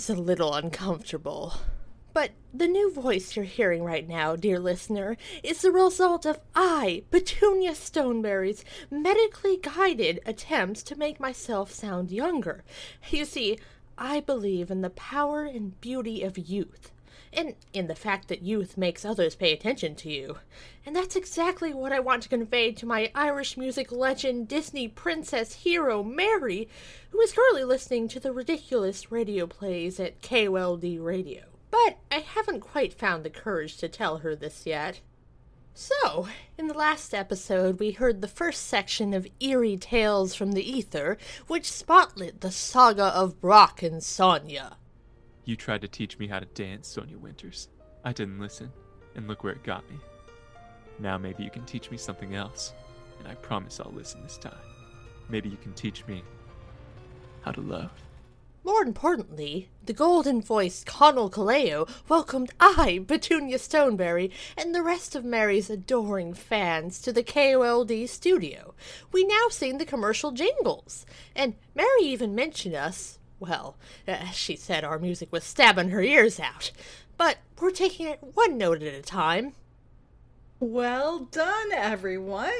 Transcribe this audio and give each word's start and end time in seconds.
is 0.00 0.08
a 0.08 0.14
little 0.14 0.54
uncomfortable. 0.54 1.52
But 2.14 2.30
the 2.54 2.66
new 2.66 2.90
voice 2.90 3.36
you're 3.36 3.44
hearing 3.44 3.84
right 3.84 4.08
now, 4.08 4.34
dear 4.34 4.58
listener, 4.58 5.18
is 5.42 5.60
the 5.60 5.70
result 5.70 6.24
of 6.24 6.40
I, 6.54 7.02
Petunia 7.10 7.74
Stonebury's 7.74 8.64
medically 8.90 9.58
guided 9.58 10.20
attempts 10.24 10.82
to 10.84 10.96
make 10.96 11.20
myself 11.20 11.70
sound 11.70 12.10
younger. 12.10 12.64
You 13.10 13.26
see, 13.26 13.58
I 13.98 14.20
believe 14.20 14.70
in 14.70 14.80
the 14.80 14.88
power 14.88 15.44
and 15.44 15.78
beauty 15.82 16.22
of 16.22 16.38
youth 16.38 16.92
and 17.32 17.54
in 17.72 17.86
the 17.86 17.94
fact 17.94 18.28
that 18.28 18.42
youth 18.42 18.76
makes 18.76 19.04
others 19.04 19.34
pay 19.34 19.52
attention 19.52 19.94
to 19.96 20.10
you. 20.10 20.38
And 20.84 20.96
that's 20.96 21.16
exactly 21.16 21.72
what 21.72 21.92
I 21.92 22.00
want 22.00 22.22
to 22.24 22.28
convey 22.28 22.72
to 22.72 22.86
my 22.86 23.10
Irish 23.14 23.56
music 23.56 23.92
legend, 23.92 24.48
Disney 24.48 24.88
princess 24.88 25.54
hero, 25.54 26.02
Mary, 26.02 26.68
who 27.10 27.20
is 27.20 27.32
currently 27.32 27.64
listening 27.64 28.08
to 28.08 28.20
the 28.20 28.32
ridiculous 28.32 29.12
radio 29.12 29.46
plays 29.46 30.00
at 30.00 30.22
KOLD 30.22 30.98
Radio. 31.00 31.44
But 31.70 31.98
I 32.10 32.18
haven't 32.18 32.60
quite 32.60 32.92
found 32.92 33.24
the 33.24 33.30
courage 33.30 33.76
to 33.76 33.88
tell 33.88 34.18
her 34.18 34.34
this 34.34 34.66
yet. 34.66 35.00
So, 35.72 36.28
in 36.58 36.66
the 36.66 36.74
last 36.74 37.14
episode, 37.14 37.78
we 37.78 37.92
heard 37.92 38.20
the 38.20 38.28
first 38.28 38.66
section 38.66 39.14
of 39.14 39.28
Eerie 39.38 39.76
Tales 39.76 40.34
from 40.34 40.52
the 40.52 40.68
Ether, 40.68 41.16
which 41.46 41.70
spotlit 41.70 42.40
the 42.40 42.50
saga 42.50 43.04
of 43.04 43.40
Brock 43.40 43.82
and 43.82 44.02
Sonya. 44.02 44.76
You 45.50 45.56
tried 45.56 45.80
to 45.80 45.88
teach 45.88 46.16
me 46.16 46.28
how 46.28 46.38
to 46.38 46.46
dance, 46.46 46.86
Sonya 46.86 47.18
Winters. 47.18 47.70
I 48.04 48.12
didn't 48.12 48.38
listen, 48.38 48.70
and 49.16 49.26
look 49.26 49.42
where 49.42 49.52
it 49.52 49.64
got 49.64 49.82
me. 49.90 49.98
Now 51.00 51.18
maybe 51.18 51.42
you 51.42 51.50
can 51.50 51.64
teach 51.64 51.90
me 51.90 51.96
something 51.96 52.36
else, 52.36 52.72
and 53.18 53.26
I 53.26 53.34
promise 53.34 53.80
I'll 53.80 53.90
listen 53.90 54.22
this 54.22 54.38
time. 54.38 54.54
Maybe 55.28 55.48
you 55.48 55.56
can 55.56 55.72
teach 55.72 56.06
me 56.06 56.22
how 57.40 57.50
to 57.50 57.60
love. 57.60 57.90
More 58.62 58.82
importantly, 58.82 59.68
the 59.84 59.92
golden 59.92 60.40
voiced 60.40 60.86
Conall 60.86 61.32
Kaleo 61.32 61.88
welcomed 62.08 62.52
I, 62.60 63.04
Petunia 63.08 63.58
Stonebury, 63.58 64.30
and 64.56 64.72
the 64.72 64.84
rest 64.84 65.16
of 65.16 65.24
Mary's 65.24 65.68
adoring 65.68 66.32
fans 66.32 67.02
to 67.02 67.12
the 67.12 67.24
KOLD 67.24 68.08
studio. 68.08 68.74
We 69.10 69.24
now 69.24 69.48
sing 69.50 69.78
the 69.78 69.84
commercial 69.84 70.30
jingles, 70.30 71.04
and 71.34 71.54
Mary 71.74 72.02
even 72.02 72.36
mentioned 72.36 72.76
us 72.76 73.18
well, 73.40 73.76
uh, 74.06 74.26
she 74.26 74.54
said 74.54 74.84
our 74.84 74.98
music 74.98 75.32
was 75.32 75.44
stabbing 75.44 75.90
her 75.90 76.02
ears 76.02 76.38
out, 76.38 76.70
but 77.16 77.38
we're 77.58 77.70
taking 77.70 78.06
it 78.06 78.20
one 78.34 78.56
note 78.56 78.82
at 78.82 78.94
a 78.94 79.02
time. 79.02 79.54
Well 80.60 81.20
done, 81.20 81.72
everyone. 81.72 82.52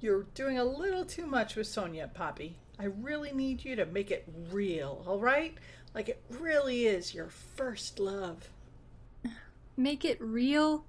You're 0.00 0.24
doing 0.34 0.58
a 0.58 0.64
little 0.64 1.04
too 1.04 1.26
much 1.26 1.54
with 1.54 1.66
Sonya, 1.66 2.10
Poppy. 2.12 2.56
I 2.78 2.86
really 2.86 3.32
need 3.32 3.64
you 3.64 3.76
to 3.76 3.86
make 3.86 4.10
it 4.10 4.26
real, 4.50 5.04
all 5.06 5.20
right? 5.20 5.54
Like 5.94 6.08
it 6.08 6.22
really 6.30 6.86
is 6.86 7.14
your 7.14 7.28
first 7.28 8.00
love. 8.00 8.50
Make 9.76 10.04
it 10.04 10.20
real? 10.20 10.84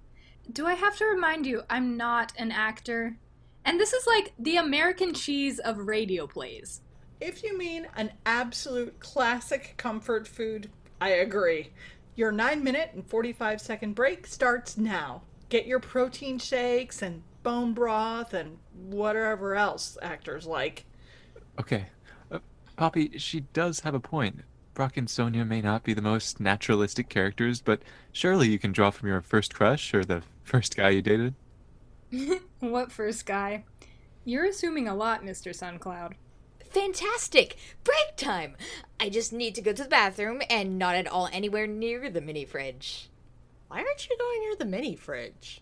Do 0.52 0.66
I 0.66 0.74
have 0.74 0.98
to 0.98 1.06
remind 1.06 1.46
you 1.46 1.64
I'm 1.70 1.96
not 1.96 2.34
an 2.38 2.52
actor? 2.52 3.18
And 3.66 3.80
this 3.80 3.94
is 3.94 4.08
like 4.08 4.34
the 4.40 4.58
American 4.58 5.14
cheese 5.14 5.60
of 5.60 5.88
radio 5.88 6.26
plays. 6.28 6.82
If 7.26 7.42
you 7.42 7.58
mean 7.58 7.88
an 7.96 8.12
absolute 8.26 9.00
classic 9.00 9.76
comfort 9.78 10.28
food, 10.28 10.70
I 11.00 11.08
agree. 11.08 11.70
Your 12.18 12.34
9 12.34 12.62
minute 12.62 12.92
and 12.94 13.08
45 13.08 13.62
second 13.62 13.96
break 13.96 14.28
starts 14.28 14.78
now. 14.78 15.22
Get 15.48 15.66
your 15.66 15.80
protein 15.80 16.38
shakes 16.38 17.02
and 17.02 17.24
bone 17.42 17.74
broth 17.74 18.34
and 18.34 18.58
whatever 18.74 19.56
else 19.56 19.98
actors 20.02 20.46
like. 20.46 20.84
Okay. 21.58 21.86
Uh, 22.30 22.40
Poppy, 22.76 23.18
she 23.18 23.40
does 23.40 23.80
have 23.80 23.96
a 23.96 24.02
point. 24.02 24.42
Brock 24.74 24.98
and 24.98 25.10
Sonya 25.10 25.46
may 25.46 25.62
not 25.62 25.86
be 25.86 25.94
the 25.94 26.02
most 26.02 26.42
naturalistic 26.42 27.08
characters, 27.08 27.62
but 27.62 27.84
surely 28.12 28.50
you 28.50 28.60
can 28.60 28.74
draw 28.74 28.92
from 28.92 29.08
your 29.08 29.22
first 29.22 29.56
crush 29.56 29.94
or 29.94 30.04
the 30.04 30.24
first 30.44 30.76
guy 30.76 30.90
you 30.90 31.02
dated. 31.02 31.36
what 32.60 32.92
first 32.92 33.26
guy? 33.26 33.64
You're 34.26 34.48
assuming 34.48 34.90
a 34.90 34.96
lot, 34.96 35.24
Mr. 35.24 35.58
Suncloud. 35.58 36.16
Fantastic! 36.74 37.56
Break 37.84 38.18
time! 38.18 38.56
I 39.00 39.10
just 39.10 39.32
need 39.32 39.54
to 39.56 39.62
go 39.62 39.74
to 39.74 39.84
the 39.84 39.90
bathroom 39.90 40.42
and 40.50 40.80
not 40.80 40.96
at 40.96 41.08
all 41.08 41.30
anywhere 41.32 41.68
near 41.68 42.10
the 42.10 42.20
mini 42.20 42.46
fridge. 42.46 43.10
Why 43.68 43.78
aren't 43.78 44.10
you 44.10 44.18
going 44.18 44.40
near 44.42 44.56
the 44.56 44.66
mini 44.66 44.96
fridge? 44.96 45.62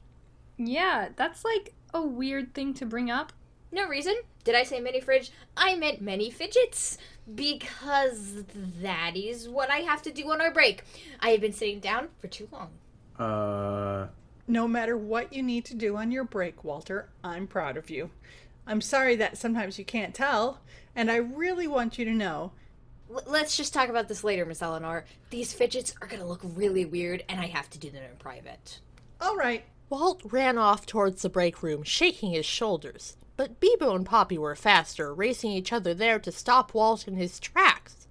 Yeah, 0.58 1.10
that's 1.16 1.44
like 1.44 1.74
a 1.94 2.02
weird 2.02 2.54
thing 2.54 2.74
to 2.76 2.86
bring 2.86 3.12
up. 3.12 3.34
No 3.74 3.88
reason. 3.88 4.16
Did 4.46 4.56
I 4.56 4.64
say 4.64 4.80
mini 4.80 5.02
fridge? 5.02 5.32
I 5.58 5.76
meant 5.76 6.02
many 6.02 6.30
fidgets. 6.30 6.98
Because 7.34 8.44
that 8.82 9.16
is 9.16 9.50
what 9.50 9.70
I 9.70 9.78
have 9.78 10.02
to 10.04 10.12
do 10.12 10.32
on 10.32 10.42
our 10.42 10.52
break. 10.52 10.84
I 11.20 11.30
have 11.32 11.42
been 11.42 11.54
sitting 11.54 11.80
down 11.80 12.08
for 12.20 12.28
too 12.28 12.48
long. 12.52 12.70
Uh. 13.20 14.08
No 14.48 14.68
matter 14.68 14.98
what 14.98 15.32
you 15.32 15.44
need 15.44 15.66
to 15.66 15.76
do 15.76 15.98
on 15.98 16.12
your 16.12 16.24
break, 16.24 16.64
Walter, 16.64 17.10
I'm 17.24 17.48
proud 17.48 17.78
of 17.78 17.90
you. 17.90 18.10
I'm 18.72 18.80
sorry 18.80 19.18
that 19.18 19.38
sometimes 19.38 19.78
you 19.78 19.84
can't 19.84 20.16
tell, 20.16 20.62
and 20.96 21.12
I 21.12 21.18
really 21.18 21.68
want 21.68 22.00
you 22.00 22.06
to 22.06 22.14
know. 22.14 22.54
L- 23.14 23.22
let's 23.28 23.58
just 23.58 23.74
talk 23.74 23.90
about 23.90 24.08
this 24.08 24.24
later, 24.24 24.46
Miss 24.46 24.62
Eleanor. 24.62 25.04
These 25.30 25.52
fidgets 25.52 25.94
are 26.02 26.08
gonna 26.08 26.26
look 26.26 26.40
really 26.42 26.86
weird, 26.86 27.26
and 27.28 27.42
I 27.42 27.48
have 27.48 27.70
to 27.72 27.78
do 27.78 27.92
them 27.92 28.04
in 28.10 28.16
private. 28.16 28.80
All 29.20 29.36
right. 29.36 29.66
Walt 29.90 30.22
ran 30.24 30.58
off 30.58 30.86
towards 30.86 31.22
the 31.22 31.30
break 31.30 31.62
room, 31.62 31.84
shaking 31.84 32.32
his 32.32 32.46
shoulders. 32.46 33.18
But 33.36 33.60
Beibo 33.60 33.94
and 33.94 34.06
Poppy 34.06 34.38
were 34.38 34.56
faster, 34.56 35.14
racing 35.14 35.52
each 35.52 35.74
other 35.74 35.94
there 35.94 36.20
to 36.20 36.32
stop 36.32 36.74
Walt 36.74 37.10
in 37.10 37.18
his 37.18 37.42
tracks. 37.42 38.08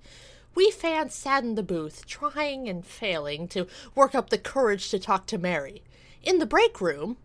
We 0.55 0.71
fans 0.71 1.15
sat 1.15 1.43
in 1.43 1.55
the 1.55 1.63
booth, 1.63 2.05
trying 2.07 2.69
and 2.69 2.85
failing 2.85 3.49
to 3.49 3.67
work 3.95 4.15
up 4.15 4.29
the 4.29 4.37
courage 4.37 4.91
to 4.91 4.99
talk 4.99 5.27
to 5.29 5.39
Mary. 5.39 5.83
In 6.23 6.39
the 6.39 6.45
break 6.45 6.83
room. 6.83 7.17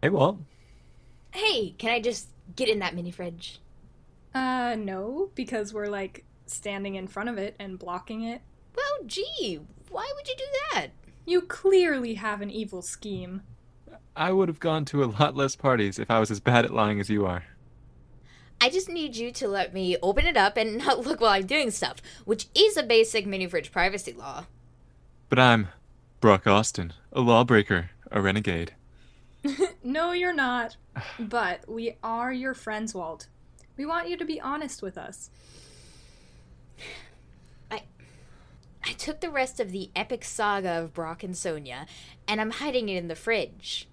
Hey, 0.00 0.10
Walt. 0.10 0.38
Hey, 1.32 1.70
can 1.78 1.90
I 1.90 1.98
just 1.98 2.28
get 2.56 2.68
in 2.68 2.78
that 2.80 2.94
mini 2.94 3.10
fridge? 3.10 3.60
Uh, 4.34 4.76
no, 4.78 5.30
because 5.34 5.72
we're 5.72 5.88
like 5.88 6.24
standing 6.46 6.94
in 6.94 7.06
front 7.06 7.28
of 7.28 7.38
it 7.38 7.54
and 7.58 7.78
blocking 7.78 8.22
it. 8.22 8.42
Well, 8.76 9.06
gee, 9.06 9.60
why 9.90 10.10
would 10.16 10.28
you 10.28 10.34
do 10.36 10.44
that? 10.72 10.88
You 11.24 11.40
clearly 11.40 12.14
have 12.14 12.40
an 12.40 12.50
evil 12.50 12.82
scheme. 12.82 13.42
I 14.16 14.32
would 14.32 14.48
have 14.48 14.60
gone 14.60 14.84
to 14.86 15.02
a 15.02 15.06
lot 15.06 15.36
less 15.36 15.56
parties 15.56 15.98
if 15.98 16.10
I 16.10 16.20
was 16.20 16.30
as 16.30 16.40
bad 16.40 16.64
at 16.64 16.74
lying 16.74 17.00
as 17.00 17.10
you 17.10 17.26
are. 17.26 17.44
I 18.60 18.70
just 18.70 18.88
need 18.88 19.16
you 19.16 19.30
to 19.32 19.48
let 19.48 19.74
me 19.74 19.96
open 20.02 20.26
it 20.26 20.36
up 20.36 20.56
and 20.56 20.78
not 20.84 21.06
look 21.06 21.20
while 21.20 21.30
I'm 21.30 21.46
doing 21.46 21.70
stuff, 21.70 21.96
which 22.24 22.46
is 22.54 22.76
a 22.76 22.82
basic 22.82 23.26
mini 23.26 23.46
fridge 23.46 23.72
privacy 23.72 24.12
law. 24.12 24.46
But 25.28 25.38
I'm 25.38 25.68
Brock 26.20 26.46
Austin, 26.46 26.92
a 27.12 27.20
lawbreaker, 27.20 27.90
a 28.10 28.20
renegade. 28.20 28.74
no, 29.84 30.12
you're 30.12 30.32
not. 30.32 30.76
But 31.18 31.68
we 31.68 31.96
are 32.02 32.32
your 32.32 32.54
friends, 32.54 32.94
Walt. 32.94 33.26
We 33.76 33.86
want 33.86 34.08
you 34.08 34.16
to 34.16 34.24
be 34.24 34.40
honest 34.40 34.82
with 34.82 34.96
us. 34.96 35.30
I 37.70 37.82
I 38.84 38.92
took 38.92 39.20
the 39.20 39.30
rest 39.30 39.60
of 39.60 39.72
the 39.72 39.90
epic 39.96 40.24
saga 40.24 40.82
of 40.82 40.94
Brock 40.94 41.22
and 41.22 41.36
Sonya, 41.36 41.86
and 42.28 42.40
I'm 42.40 42.52
hiding 42.52 42.88
it 42.88 42.96
in 42.96 43.08
the 43.08 43.16
fridge. 43.16 43.88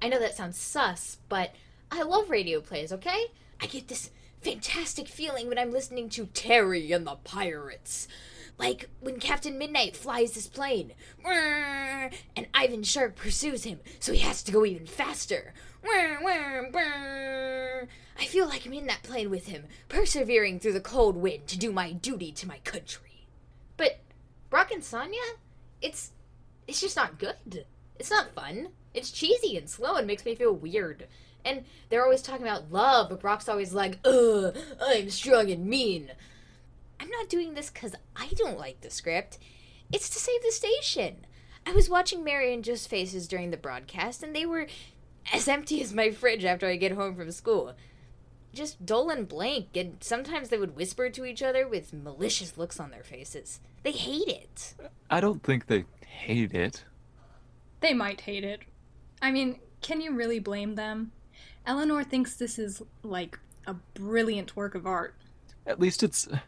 I 0.00 0.08
know 0.08 0.18
that 0.18 0.36
sounds 0.36 0.58
sus, 0.58 1.18
but 1.28 1.54
I 1.90 2.02
love 2.02 2.28
radio 2.28 2.60
plays, 2.60 2.92
okay? 2.92 3.26
I 3.60 3.66
get 3.66 3.88
this 3.88 4.10
fantastic 4.40 5.06
feeling 5.06 5.48
when 5.48 5.58
I'm 5.58 5.70
listening 5.70 6.08
to 6.10 6.26
Terry 6.26 6.90
and 6.90 7.06
the 7.06 7.14
Pirates. 7.14 8.08
Like 8.58 8.90
when 9.00 9.18
Captain 9.18 9.56
Midnight 9.56 9.96
flies 9.96 10.34
his 10.34 10.46
plane, 10.46 10.92
and 11.24 12.46
Ivan 12.52 12.82
Shark 12.82 13.16
pursues 13.16 13.64
him, 13.64 13.80
so 14.00 14.12
he 14.12 14.18
has 14.18 14.42
to 14.42 14.52
go 14.52 14.66
even 14.66 14.86
faster. 14.86 15.54
I 18.18 18.24
feel 18.26 18.46
like 18.46 18.66
I'm 18.66 18.72
in 18.72 18.86
that 18.86 19.02
plane 19.02 19.30
with 19.30 19.46
him, 19.46 19.64
persevering 19.88 20.60
through 20.60 20.74
the 20.74 20.80
cold 20.80 21.16
wind 21.16 21.46
to 21.48 21.58
do 21.58 21.72
my 21.72 21.92
duty 21.92 22.30
to 22.32 22.46
my 22.46 22.58
country. 22.58 23.26
But 23.76 24.00
Brock 24.48 24.70
and 24.70 24.84
Sonya, 24.84 25.18
it's 25.80 26.12
it's 26.68 26.80
just 26.80 26.96
not 26.96 27.18
good. 27.18 27.66
It's 27.98 28.10
not 28.10 28.34
fun. 28.34 28.68
It's 28.94 29.10
cheesy 29.10 29.56
and 29.56 29.68
slow 29.68 29.96
and 29.96 30.06
makes 30.06 30.24
me 30.24 30.34
feel 30.34 30.52
weird. 30.52 31.08
And 31.44 31.64
they're 31.88 32.04
always 32.04 32.22
talking 32.22 32.46
about 32.46 32.70
love, 32.70 33.08
but 33.08 33.20
Brock's 33.20 33.48
always 33.48 33.72
like, 33.72 33.98
"Ugh, 34.04 34.56
I'm 34.80 35.10
strong 35.10 35.50
and 35.50 35.66
mean." 35.66 36.12
I'm 37.00 37.10
not 37.10 37.28
doing 37.28 37.54
this 37.54 37.68
because 37.68 37.96
I 38.14 38.28
don't 38.36 38.58
like 38.58 38.80
the 38.80 38.90
script. 38.90 39.38
It's 39.90 40.08
to 40.10 40.20
save 40.20 40.40
the 40.42 40.52
station. 40.52 41.26
I 41.66 41.72
was 41.72 41.88
watching 41.88 42.22
Mary 42.22 42.54
and 42.54 42.62
Joe's 42.62 42.86
faces 42.86 43.26
during 43.26 43.50
the 43.50 43.56
broadcast, 43.56 44.22
and 44.22 44.34
they 44.34 44.46
were 44.46 44.68
as 45.32 45.48
empty 45.48 45.82
as 45.82 45.92
my 45.92 46.10
fridge 46.10 46.44
after 46.44 46.66
I 46.66 46.76
get 46.76 46.92
home 46.92 47.14
from 47.14 47.30
school. 47.30 47.74
Just 48.54 48.84
dull 48.84 49.10
and 49.10 49.28
blank, 49.28 49.68
and 49.76 49.96
sometimes 50.00 50.48
they 50.48 50.58
would 50.58 50.76
whisper 50.76 51.08
to 51.08 51.24
each 51.24 51.42
other 51.42 51.66
with 51.66 51.92
malicious 51.92 52.58
looks 52.58 52.78
on 52.78 52.90
their 52.90 53.02
faces. 53.02 53.60
They 53.82 53.92
hate 53.92 54.28
it. 54.28 54.74
I 55.10 55.20
don't 55.20 55.42
think 55.42 55.66
they 55.66 55.84
hate 56.06 56.54
it. 56.54 56.84
They 57.80 57.94
might 57.94 58.22
hate 58.22 58.44
it. 58.44 58.60
I 59.20 59.30
mean, 59.30 59.58
can 59.80 60.00
you 60.00 60.12
really 60.12 60.38
blame 60.38 60.74
them? 60.74 61.12
Eleanor 61.66 62.04
thinks 62.04 62.34
this 62.34 62.58
is, 62.58 62.82
like, 63.02 63.38
a 63.66 63.74
brilliant 63.94 64.54
work 64.54 64.74
of 64.74 64.86
art. 64.86 65.14
At 65.66 65.80
least 65.80 66.02
it's 66.02 66.28
uh, 66.28 66.40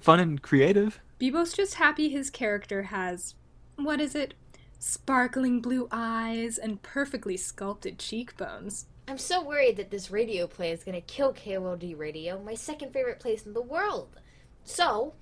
fun 0.00 0.20
and 0.20 0.40
creative. 0.42 1.00
Beibo's 1.20 1.52
just 1.52 1.74
happy 1.74 2.08
his 2.08 2.30
character 2.30 2.84
has, 2.84 3.34
what 3.76 4.00
is 4.00 4.14
it? 4.14 4.34
Sparkling 4.84 5.60
blue 5.60 5.86
eyes 5.92 6.58
and 6.58 6.82
perfectly 6.82 7.36
sculpted 7.36 8.00
cheekbones. 8.00 8.86
I'm 9.06 9.16
so 9.16 9.40
worried 9.40 9.76
that 9.76 9.92
this 9.92 10.10
radio 10.10 10.48
play 10.48 10.72
is 10.72 10.82
going 10.82 10.96
to 10.96 11.00
kill 11.00 11.32
KOLD 11.32 11.96
Radio, 11.96 12.42
my 12.42 12.54
second 12.54 12.92
favorite 12.92 13.20
place 13.20 13.46
in 13.46 13.52
the 13.52 13.62
world. 13.62 14.18
So, 14.64 15.14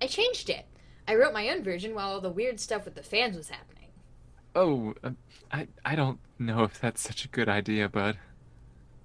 I 0.00 0.06
changed 0.06 0.48
it. 0.48 0.66
I 1.08 1.16
wrote 1.16 1.32
my 1.34 1.48
own 1.48 1.64
version 1.64 1.96
while 1.96 2.10
all 2.12 2.20
the 2.20 2.30
weird 2.30 2.60
stuff 2.60 2.84
with 2.84 2.94
the 2.94 3.02
fans 3.02 3.36
was 3.36 3.48
happening. 3.48 3.88
Oh, 4.54 4.94
uh, 5.02 5.10
I, 5.50 5.66
I 5.84 5.96
don't 5.96 6.20
know 6.38 6.62
if 6.62 6.80
that's 6.80 7.02
such 7.02 7.24
a 7.24 7.28
good 7.28 7.48
idea, 7.48 7.88
bud. 7.88 8.18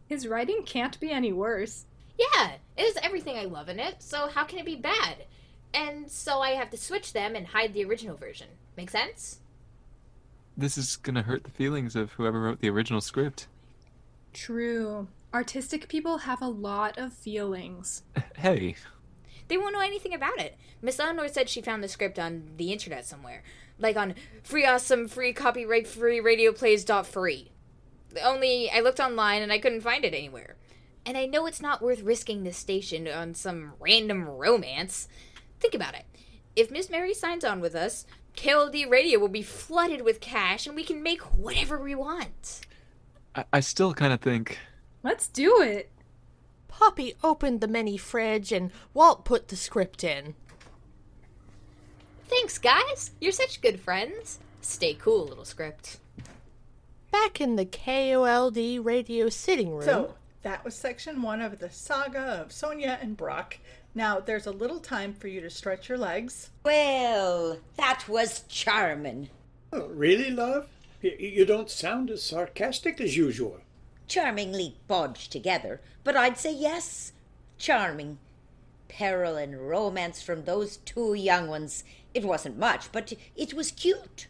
His 0.05 0.27
writing 0.27 0.61
can't 0.63 0.99
be 0.99 1.09
any 1.09 1.33
worse. 1.33 1.87
Yeah, 2.19 2.51
it 2.77 2.85
has 2.85 2.97
everything 3.01 3.35
I 3.35 3.45
love 3.45 3.67
in 3.67 3.79
it, 3.79 4.03
so 4.03 4.27
how 4.27 4.43
can 4.43 4.59
it 4.59 4.65
be 4.65 4.75
bad? 4.75 5.25
And 5.73 6.11
so 6.11 6.39
I 6.39 6.51
have 6.51 6.69
to 6.69 6.77
switch 6.77 7.13
them 7.13 7.35
and 7.35 7.47
hide 7.47 7.73
the 7.73 7.83
original 7.83 8.15
version. 8.15 8.49
Make 8.77 8.91
sense? 8.91 9.39
This 10.55 10.77
is 10.77 10.97
gonna 10.97 11.23
hurt 11.23 11.43
the 11.43 11.49
feelings 11.51 11.95
of 11.95 12.11
whoever 12.13 12.39
wrote 12.41 12.59
the 12.59 12.69
original 12.69 13.01
script. 13.01 13.47
True. 14.33 15.07
Artistic 15.33 15.87
people 15.87 16.19
have 16.19 16.41
a 16.41 16.47
lot 16.47 16.97
of 16.97 17.13
feelings. 17.13 18.03
Hey, 18.37 18.75
They 19.47 19.57
won't 19.57 19.73
know 19.73 19.79
anything 19.81 20.13
about 20.13 20.39
it. 20.39 20.57
Miss 20.81 20.99
Eleanor 20.99 21.27
said 21.27 21.47
she 21.49 21.61
found 21.61 21.83
the 21.83 21.87
script 21.87 22.19
on 22.19 22.51
the 22.57 22.71
internet 22.71 23.05
somewhere. 23.05 23.41
Like 23.79 23.95
on 23.95 24.15
free 24.43 24.65
awesome 24.65 25.07
free 25.07 25.33
copyright 25.33 25.87
free 25.87 26.19
radio 26.19 26.51
plays 26.51 26.83
dot 26.83 27.07
free. 27.07 27.51
Only 28.23 28.69
I 28.69 28.79
looked 28.81 28.99
online 28.99 29.41
and 29.41 29.51
I 29.51 29.59
couldn't 29.59 29.81
find 29.81 30.03
it 30.05 30.13
anywhere. 30.13 30.55
And 31.05 31.17
I 31.17 31.25
know 31.25 31.45
it's 31.45 31.61
not 31.61 31.81
worth 31.81 32.01
risking 32.01 32.43
this 32.43 32.57
station 32.57 33.07
on 33.07 33.33
some 33.33 33.73
random 33.79 34.25
romance. 34.27 35.07
Think 35.59 35.73
about 35.73 35.95
it. 35.95 36.05
If 36.55 36.69
Miss 36.69 36.89
Mary 36.89 37.13
signs 37.13 37.43
on 37.43 37.59
with 37.59 37.75
us, 37.75 38.05
KLD 38.35 38.89
Radio 38.89 39.19
will 39.19 39.27
be 39.27 39.41
flooded 39.41 40.01
with 40.01 40.19
cash 40.19 40.65
and 40.67 40.75
we 40.75 40.83
can 40.83 41.03
make 41.03 41.21
whatever 41.21 41.77
we 41.77 41.95
want. 41.95 42.61
I, 43.35 43.45
I 43.53 43.59
still 43.59 43.93
kind 43.93 44.13
of 44.13 44.21
think. 44.21 44.59
Let's 45.03 45.27
do 45.27 45.61
it. 45.61 45.91
Poppy 46.67 47.13
opened 47.23 47.61
the 47.61 47.67
mini 47.67 47.97
fridge 47.97 48.51
and 48.51 48.71
Walt 48.93 49.25
put 49.25 49.49
the 49.49 49.55
script 49.55 50.03
in. 50.03 50.33
Thanks, 52.27 52.57
guys. 52.57 53.11
You're 53.21 53.31
such 53.31 53.61
good 53.61 53.79
friends. 53.79 54.39
Stay 54.61 54.95
cool, 54.95 55.25
little 55.25 55.45
script. 55.45 55.99
Back 57.11 57.39
in 57.39 57.57
the 57.57 57.65
KOLD 57.65 58.83
radio 58.83 59.29
sitting 59.29 59.71
room. 59.71 59.83
So 59.83 60.15
that 60.41 60.65
was 60.65 60.73
section 60.73 61.21
one 61.21 61.41
of 61.41 61.59
the 61.59 61.69
saga 61.69 62.41
of 62.41 62.51
Sonya 62.51 62.97
and 63.01 63.15
Brock. 63.15 63.59
Now 63.95 64.19
there's 64.19 64.47
a 64.47 64.51
little 64.51 64.79
time 64.79 65.13
for 65.13 65.27
you 65.27 65.39
to 65.41 65.49
stretch 65.49 65.87
your 65.87 65.97
legs. 65.97 66.49
Well, 66.63 67.59
that 67.77 68.07
was 68.07 68.43
charming. 68.47 69.29
Oh, 69.71 69.87
really, 69.87 70.31
love? 70.31 70.67
You 71.01 71.45
don't 71.45 71.69
sound 71.69 72.09
as 72.09 72.23
sarcastic 72.23 72.99
as 73.01 73.17
usual. 73.17 73.59
Charmingly 74.07 74.77
bodged 74.87 75.31
together, 75.31 75.81
but 76.03 76.15
I'd 76.15 76.37
say 76.37 76.53
yes. 76.53 77.11
Charming. 77.57 78.17
Peril 78.87 79.35
and 79.35 79.67
romance 79.69 80.21
from 80.21 80.43
those 80.45 80.77
two 80.77 81.13
young 81.13 81.47
ones. 81.47 81.83
It 82.13 82.25
wasn't 82.25 82.57
much, 82.57 82.91
but 82.91 83.13
it 83.35 83.53
was 83.53 83.71
cute. 83.71 84.27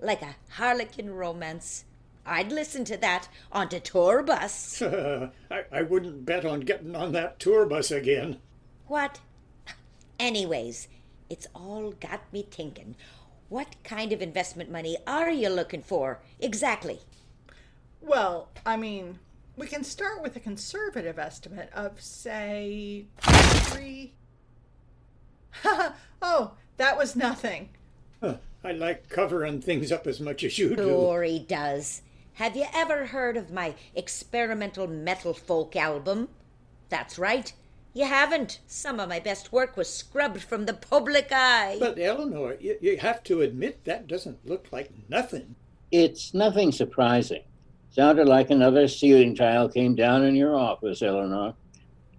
Like 0.00 0.22
a 0.22 0.36
harlequin 0.50 1.14
romance. 1.14 1.84
I'd 2.26 2.52
listen 2.52 2.84
to 2.86 2.96
that 2.98 3.28
on 3.50 3.68
the 3.70 3.80
tour 3.80 4.22
bus. 4.22 4.82
I, 4.82 5.30
I 5.72 5.82
wouldn't 5.82 6.24
bet 6.24 6.44
on 6.44 6.60
getting 6.60 6.94
on 6.94 7.12
that 7.12 7.38
tour 7.38 7.66
bus 7.66 7.90
again. 7.90 8.38
What? 8.90 9.20
Anyways, 10.18 10.88
it's 11.28 11.46
all 11.54 11.92
got 11.92 12.22
me 12.32 12.44
thinking. 12.50 12.96
What 13.48 13.76
kind 13.84 14.12
of 14.12 14.20
investment 14.20 14.68
money 14.68 14.96
are 15.06 15.30
you 15.30 15.48
looking 15.48 15.80
for? 15.80 16.18
Exactly. 16.40 16.98
Well, 18.00 18.48
I 18.66 18.76
mean, 18.76 19.20
we 19.56 19.68
can 19.68 19.84
start 19.84 20.24
with 20.24 20.34
a 20.34 20.40
conservative 20.40 21.20
estimate 21.20 21.70
of, 21.72 22.00
say, 22.00 23.06
three. 23.20 24.14
oh, 26.20 26.54
that 26.76 26.98
was 26.98 27.14
nothing. 27.14 27.68
Huh, 28.20 28.38
I 28.64 28.72
like 28.72 29.08
covering 29.08 29.60
things 29.60 29.92
up 29.92 30.08
as 30.08 30.18
much 30.18 30.42
as 30.42 30.58
you 30.58 30.74
do. 30.74 30.82
Sure 30.82 31.22
he 31.22 31.38
does. 31.38 32.02
Have 32.34 32.56
you 32.56 32.66
ever 32.74 33.06
heard 33.06 33.36
of 33.36 33.52
my 33.52 33.76
experimental 33.94 34.88
metal 34.88 35.32
folk 35.32 35.76
album? 35.76 36.28
That's 36.88 37.20
right. 37.20 37.52
You 37.92 38.04
haven't. 38.04 38.60
Some 38.66 39.00
of 39.00 39.08
my 39.08 39.18
best 39.18 39.52
work 39.52 39.76
was 39.76 39.92
scrubbed 39.92 40.42
from 40.42 40.66
the 40.66 40.74
public 40.74 41.28
eye. 41.32 41.76
But 41.80 41.98
Eleanor, 41.98 42.56
you, 42.60 42.76
you 42.80 42.96
have 42.98 43.22
to 43.24 43.42
admit 43.42 43.84
that 43.84 44.06
doesn't 44.06 44.46
look 44.46 44.68
like 44.70 44.92
nothing. 45.08 45.56
It's 45.90 46.32
nothing 46.32 46.70
surprising. 46.70 47.42
Sounded 47.90 48.28
like 48.28 48.50
another 48.50 48.86
ceiling 48.86 49.34
tile 49.34 49.68
came 49.68 49.96
down 49.96 50.22
in 50.22 50.36
your 50.36 50.56
office, 50.56 51.02
Eleanor. 51.02 51.54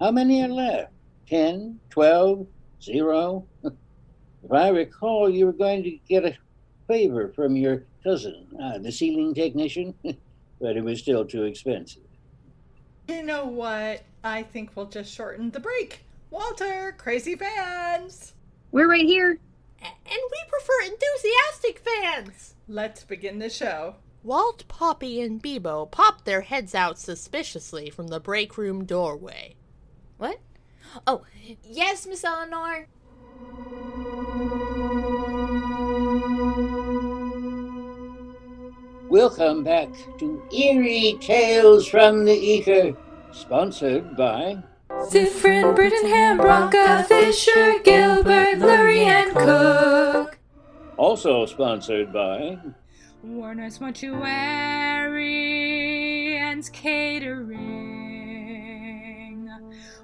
How 0.01 0.11
many 0.11 0.43
are 0.43 0.49
left? 0.49 0.91
Ten? 1.27 1.79
Twelve? 1.89 2.47
Zero? 2.81 3.45
if 3.63 4.51
I 4.51 4.69
recall, 4.69 5.29
you 5.29 5.45
were 5.45 5.53
going 5.53 5.83
to 5.83 5.91
get 6.09 6.25
a 6.25 6.35
favor 6.87 7.29
from 7.29 7.55
your 7.55 7.85
cousin, 8.03 8.47
uh, 8.61 8.79
the 8.79 8.91
ceiling 8.91 9.33
technician, 9.33 9.93
but 10.03 10.75
it 10.75 10.83
was 10.83 10.99
still 10.99 11.23
too 11.23 11.43
expensive. 11.43 12.03
You 13.07 13.23
know 13.23 13.45
what? 13.45 14.03
I 14.23 14.43
think 14.43 14.71
we'll 14.75 14.85
just 14.87 15.13
shorten 15.13 15.51
the 15.51 15.59
break. 15.59 16.05
Walter, 16.29 16.95
crazy 16.97 17.35
fans! 17.35 18.33
We're 18.71 18.89
right 18.89 19.05
here. 19.05 19.37
A- 19.81 19.85
and 19.85 20.21
we 20.31 20.37
prefer 20.47 20.93
enthusiastic 20.93 21.79
fans. 21.79 22.55
Let's 22.67 23.03
begin 23.03 23.39
the 23.39 23.49
show. 23.49 23.95
Walt, 24.23 24.67
Poppy, 24.67 25.19
and 25.19 25.41
Beibo 25.41 25.89
popped 25.89 26.25
their 26.25 26.41
heads 26.41 26.75
out 26.75 26.99
suspiciously 26.99 27.89
from 27.89 28.07
the 28.07 28.19
break 28.19 28.57
room 28.57 28.85
doorway. 28.85 29.55
What? 30.17 30.39
Oh, 31.07 31.23
yes, 31.63 32.05
Miss 32.05 32.23
Eleanor. 32.23 32.87
Welcome 39.11 39.63
back 39.65 39.89
to 40.19 40.41
Eerie 40.53 41.17
Tales 41.19 41.85
from 41.85 42.23
the 42.23 42.31
Ether, 42.31 42.95
sponsored 43.33 44.15
by 44.15 44.63
Different 45.11 45.75
Brittenham, 45.75 46.37
Bronca, 46.37 47.05
Fisher, 47.05 47.79
Gilbert, 47.83 48.59
Lurie, 48.59 49.03
and 49.03 49.35
Cook. 49.35 50.39
also 50.95 51.45
sponsored 51.45 52.13
by 52.13 52.57
Warner's 53.21 53.81
Mortuary 53.81 54.37
and 56.37 56.71
Catering. 56.71 57.59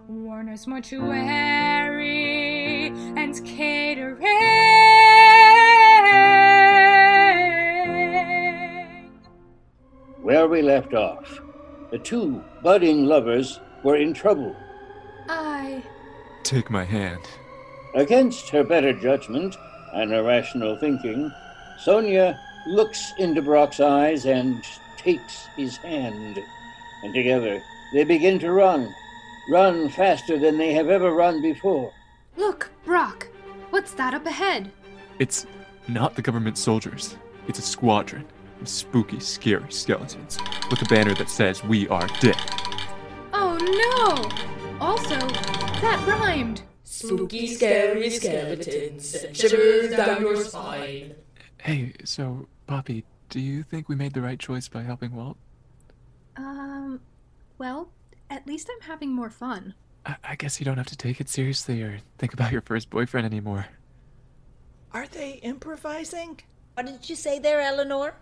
Warner's 0.09 0.67
Mortuary 0.67 1.77
and 3.15 3.45
Catering. 3.45 4.76
Where 10.27 10.49
we 10.49 10.61
left 10.61 10.93
off. 10.93 11.39
The 11.89 11.99
two 11.99 12.43
budding 12.61 13.05
lovers 13.05 13.61
were 13.81 13.95
in 13.95 14.13
trouble. 14.13 14.53
I. 15.29 15.81
Take 16.43 16.69
my 16.69 16.83
hand. 16.83 17.21
Against 17.95 18.49
her 18.49 18.65
better 18.65 18.91
judgment 18.91 19.55
and 19.93 20.11
irrational 20.11 20.75
thinking, 20.79 21.31
Sonya 21.79 22.37
looks 22.67 23.13
into 23.17 23.41
Brock's 23.41 23.79
eyes 23.79 24.25
and 24.25 24.61
takes 24.97 25.47
his 25.55 25.77
hand. 25.77 26.37
And 27.03 27.13
together 27.13 27.61
they 27.93 28.03
begin 28.03 28.37
to 28.39 28.51
run. 28.51 28.93
Run 29.49 29.87
faster 29.87 30.37
than 30.37 30.57
they 30.57 30.73
have 30.73 30.89
ever 30.89 31.13
run 31.13 31.41
before. 31.41 31.93
Look, 32.35 32.69
Brock. 32.83 33.29
What's 33.69 33.93
that 33.93 34.13
up 34.13 34.25
ahead? 34.25 34.73
It's 35.19 35.47
not 35.87 36.15
the 36.15 36.21
government 36.21 36.57
soldiers. 36.57 37.15
It's 37.47 37.59
a 37.59 37.61
squadron 37.61 38.23
of 38.23 38.36
spooky, 38.65 39.19
scary 39.19 39.71
skeletons 39.71 40.37
with 40.69 40.81
a 40.81 40.85
banner 40.85 41.13
that 41.15 41.29
says, 41.29 41.63
We 41.63 41.87
are 41.89 42.07
dead. 42.19 42.35
Oh 43.33 43.57
no! 43.57 44.85
Also, 44.85 45.17
that 45.17 46.03
rhymed. 46.07 46.61
Spooky, 46.83 47.47
scary 47.47 48.09
skeletons 48.09 49.09
send 49.09 49.37
shivers 49.37 49.95
down 49.95 50.21
your 50.21 50.35
spine. 50.37 51.15
Hey, 51.59 51.93
so, 52.03 52.47
Poppy, 52.65 53.03
do 53.29 53.39
you 53.39 53.63
think 53.63 53.89
we 53.89 53.95
made 53.95 54.13
the 54.13 54.21
right 54.21 54.39
choice 54.39 54.67
by 54.67 54.83
helping 54.83 55.13
Walt? 55.15 55.37
Um, 56.37 57.01
well, 57.57 57.89
at 58.29 58.47
least 58.47 58.69
I'm 58.73 58.87
having 58.87 59.13
more 59.13 59.29
fun. 59.29 59.73
I, 60.05 60.15
I 60.23 60.35
guess 60.35 60.59
you 60.59 60.65
don't 60.65 60.77
have 60.77 60.87
to 60.87 60.97
take 60.97 61.19
it 61.19 61.29
seriously 61.29 61.81
or 61.83 61.99
think 62.17 62.33
about 62.33 62.51
your 62.51 62.61
first 62.61 62.89
boyfriend 62.89 63.25
anymore. 63.25 63.67
Are 64.93 65.07
they 65.07 65.33
improvising? 65.43 66.39
What 66.75 66.85
did 66.85 67.09
you 67.09 67.15
say 67.15 67.39
there, 67.39 67.61
Eleanor? 67.61 68.15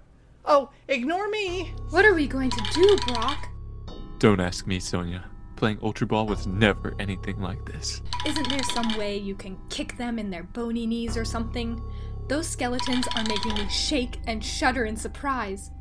Oh, 0.47 0.69
ignore 0.87 1.27
me. 1.29 1.73
What 1.89 2.05
are 2.05 2.13
we 2.13 2.27
going 2.27 2.51
to 2.51 2.61
do, 2.71 2.97
Brock? 3.07 3.49
Don't 4.19 4.39
ask 4.39 4.67
me, 4.67 4.79
Sonya. 4.79 5.25
Playing 5.55 5.79
Ultra 5.81 6.05
Ball 6.05 6.27
was 6.27 6.45
never 6.45 6.93
anything 6.99 7.39
like 7.41 7.65
this. 7.65 8.01
Isn't 8.27 8.49
there 8.49 8.63
some 8.63 8.97
way 8.97 9.17
you 9.17 9.35
can 9.35 9.57
kick 9.69 9.97
them 9.97 10.19
in 10.19 10.29
their 10.29 10.43
bony 10.43 10.85
knees 10.85 11.17
or 11.17 11.25
something? 11.25 11.81
Those 12.27 12.47
skeletons 12.47 13.07
are 13.15 13.23
making 13.23 13.55
me 13.55 13.67
shake 13.69 14.19
and 14.27 14.43
shudder 14.43 14.85
in 14.85 14.97
surprise. 14.97 15.71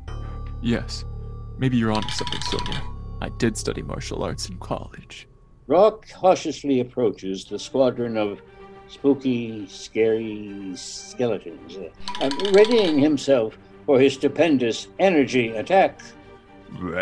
Yes, 0.61 1.05
maybe 1.57 1.77
you're 1.77 1.91
onto 1.91 2.09
something, 2.09 2.41
Sonya. 2.41 2.81
I 3.21 3.29
did 3.29 3.57
study 3.57 3.81
martial 3.81 4.23
arts 4.23 4.49
in 4.49 4.57
college. 4.57 5.27
Brock 5.67 6.05
cautiously 6.13 6.79
approaches 6.79 7.45
the 7.45 7.59
squadron 7.59 8.17
of 8.17 8.41
spooky, 8.87 9.67
scary 9.67 10.71
skeletons, 10.75 11.77
uh, 12.21 12.29
readying 12.53 12.99
himself 12.99 13.57
for 13.85 13.99
his 13.99 14.13
stupendous 14.13 14.87
energy 14.99 15.49
attack. 15.49 15.99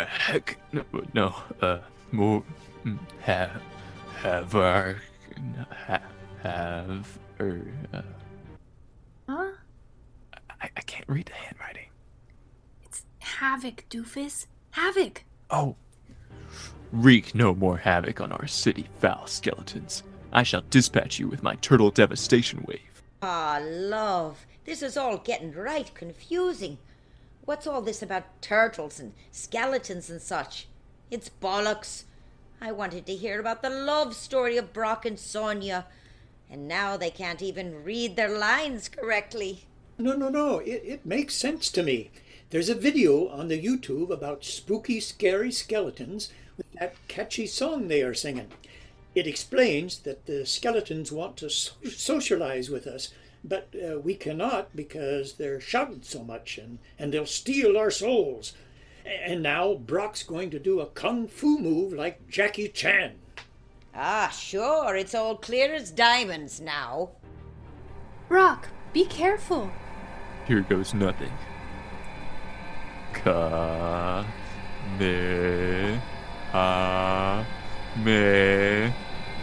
Heck, 0.08 0.58
no, 0.72 0.84
no, 1.14 1.36
uh, 1.62 1.80
more, 2.12 2.44
mm, 2.86 3.00
have, 3.22 3.62
have, 4.18 4.56
our, 4.56 5.02
have, 5.88 6.04
have, 6.42 7.20
er, 7.40 7.62
uh, 7.94 8.02
Huh? 9.28 9.52
I, 10.62 10.70
I 10.76 10.82
can't 10.82 11.08
read 11.08 11.26
the 11.28 11.34
handwriting. 11.34 11.88
It's 12.84 13.06
Havoc, 13.20 13.86
doofus. 13.90 14.48
Havoc! 14.72 15.24
Oh, 15.50 15.76
wreak 16.92 17.34
no 17.34 17.56
more 17.56 17.78
havoc 17.78 18.22
on 18.22 18.32
our 18.32 18.48
city, 18.48 18.88
foul 19.00 19.28
skeletons. 19.28 20.04
I 20.32 20.44
shall 20.44 20.64
dispatch 20.70 21.20
you 21.20 21.28
with 21.28 21.44
my 21.44 21.56
turtle 21.56 21.92
devastation 21.92 22.64
wave. 22.68 22.80
Ah, 23.22 23.60
love, 23.64 24.46
this 24.66 24.82
is 24.82 24.98
all 24.98 25.18
getting 25.18 25.54
right 25.54 25.94
confusing. 25.94 26.78
What's 27.46 27.68
all 27.68 27.82
this 27.82 28.02
about 28.02 28.42
turtles 28.42 29.00
and 29.00 29.14
skeletons 29.32 30.10
and 30.10 30.22
such? 30.22 30.68
It's 31.12 31.30
bollocks. 31.30 32.04
I 32.62 32.72
wanted 32.72 33.06
to 33.08 33.16
hear 33.16 33.40
about 33.40 33.62
the 33.62 33.70
love 33.70 34.16
story 34.16 34.56
of 34.58 34.72
Brock 34.72 35.06
and 35.06 35.20
Sonya, 35.20 35.86
and 36.50 36.68
now 36.68 36.96
they 36.96 37.10
can't 37.10 37.42
even 37.42 37.84
read 37.84 38.16
their 38.16 38.38
lines 38.38 38.88
correctly. 38.88 39.66
No, 39.98 40.14
no, 40.16 40.30
no. 40.30 40.60
It, 40.60 40.82
it 40.86 41.06
makes 41.06 41.36
sense 41.36 41.70
to 41.72 41.84
me. 41.84 42.12
There's 42.50 42.70
a 42.70 42.76
video 42.76 43.28
on 43.28 43.48
the 43.48 43.62
YouTube 43.62 44.12
about 44.12 44.46
spooky, 44.46 45.00
scary 45.00 45.52
skeletons 45.52 46.32
with 46.56 46.72
that 46.80 46.96
catchy 47.08 47.48
song 47.48 47.88
they 47.88 48.02
are 48.02 48.14
singing. 48.14 48.50
It 49.16 49.28
explains 49.28 50.00
that 50.00 50.26
the 50.26 50.46
skeletons 50.46 51.12
want 51.12 51.38
to 51.38 51.50
so- 51.50 51.74
socialize 51.90 52.70
with 52.70 52.88
us, 52.88 53.10
but 53.44 53.70
uh, 53.76 54.00
we 54.00 54.16
cannot 54.16 54.76
because 54.76 55.34
they're 55.34 55.60
shouting 55.60 56.02
so 56.02 56.24
much 56.24 56.58
and, 56.58 56.80
and 56.98 57.14
they'll 57.14 57.26
steal 57.26 57.78
our 57.78 57.92
souls. 57.92 58.54
And 59.06 59.44
now 59.44 59.74
Brock's 59.74 60.24
going 60.24 60.50
to 60.52 60.60
do 60.60 60.80
a 60.80 60.86
kung 60.86 61.28
fu 61.28 61.60
move 61.60 61.92
like 61.92 62.28
Jackie 62.30 62.70
Chan. 62.70 63.16
Ah, 63.94 64.30
sure, 64.30 64.96
it's 64.96 65.14
all 65.14 65.36
clear 65.36 65.74
as 65.74 65.92
diamonds 65.92 66.62
now. 66.62 67.12
Brock, 68.28 68.70
be 68.94 69.06
careful. 69.06 69.72
Here 70.48 70.62
goes 70.62 70.94
nothing. 70.94 71.32
Ka 73.14 74.26
me 75.00 76.00
ha 76.52 77.46
me 78.04 78.94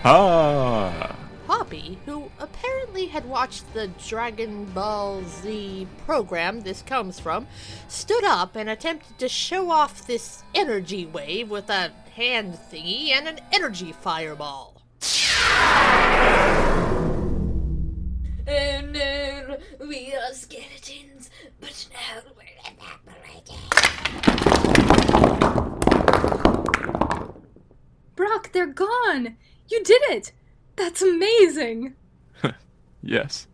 ha. 0.03 1.17
Poppy, 1.47 1.99
who 2.07 2.20
apparently 2.41 3.07
had 3.07 3.27
watched 3.27 3.73
the 3.75 3.89
Dragon 4.07 4.65
Ball 4.67 5.23
Z 5.25 5.87
program 6.07 6.63
this 6.63 6.83
comes 6.83 7.21
from, 7.21 7.47
stood 7.89 8.25
up 8.25 8.57
and 8.57 8.69
attempted 8.69 9.19
to 9.19 9.29
show 9.29 9.71
off 9.71 10.07
this 10.07 10.43
energy 10.55 11.07
wave 11.07 11.51
with 11.51 11.69
a 11.69 11.93
hand 12.15 12.59
thingy 12.73 13.11
and 13.11 13.29
an 13.29 13.41
energy 13.53 13.93
fireball. 13.93 14.83
Oh, 15.03 16.21
and 18.47 18.95
then 18.95 19.59
we 19.87 20.15
are 20.15 20.33
skeletons, 20.33 21.31
but 21.61 21.89
now 21.93 22.23
we're 22.37 22.59
evaporated. 22.65 23.55
Brock, 28.17 28.53
they're 28.53 28.67
gone! 28.67 29.37
You 29.69 29.85
did 29.85 30.03
it! 30.11 30.33
That's 30.77 31.03
amazing! 31.03 31.95
Yes. 33.03 33.47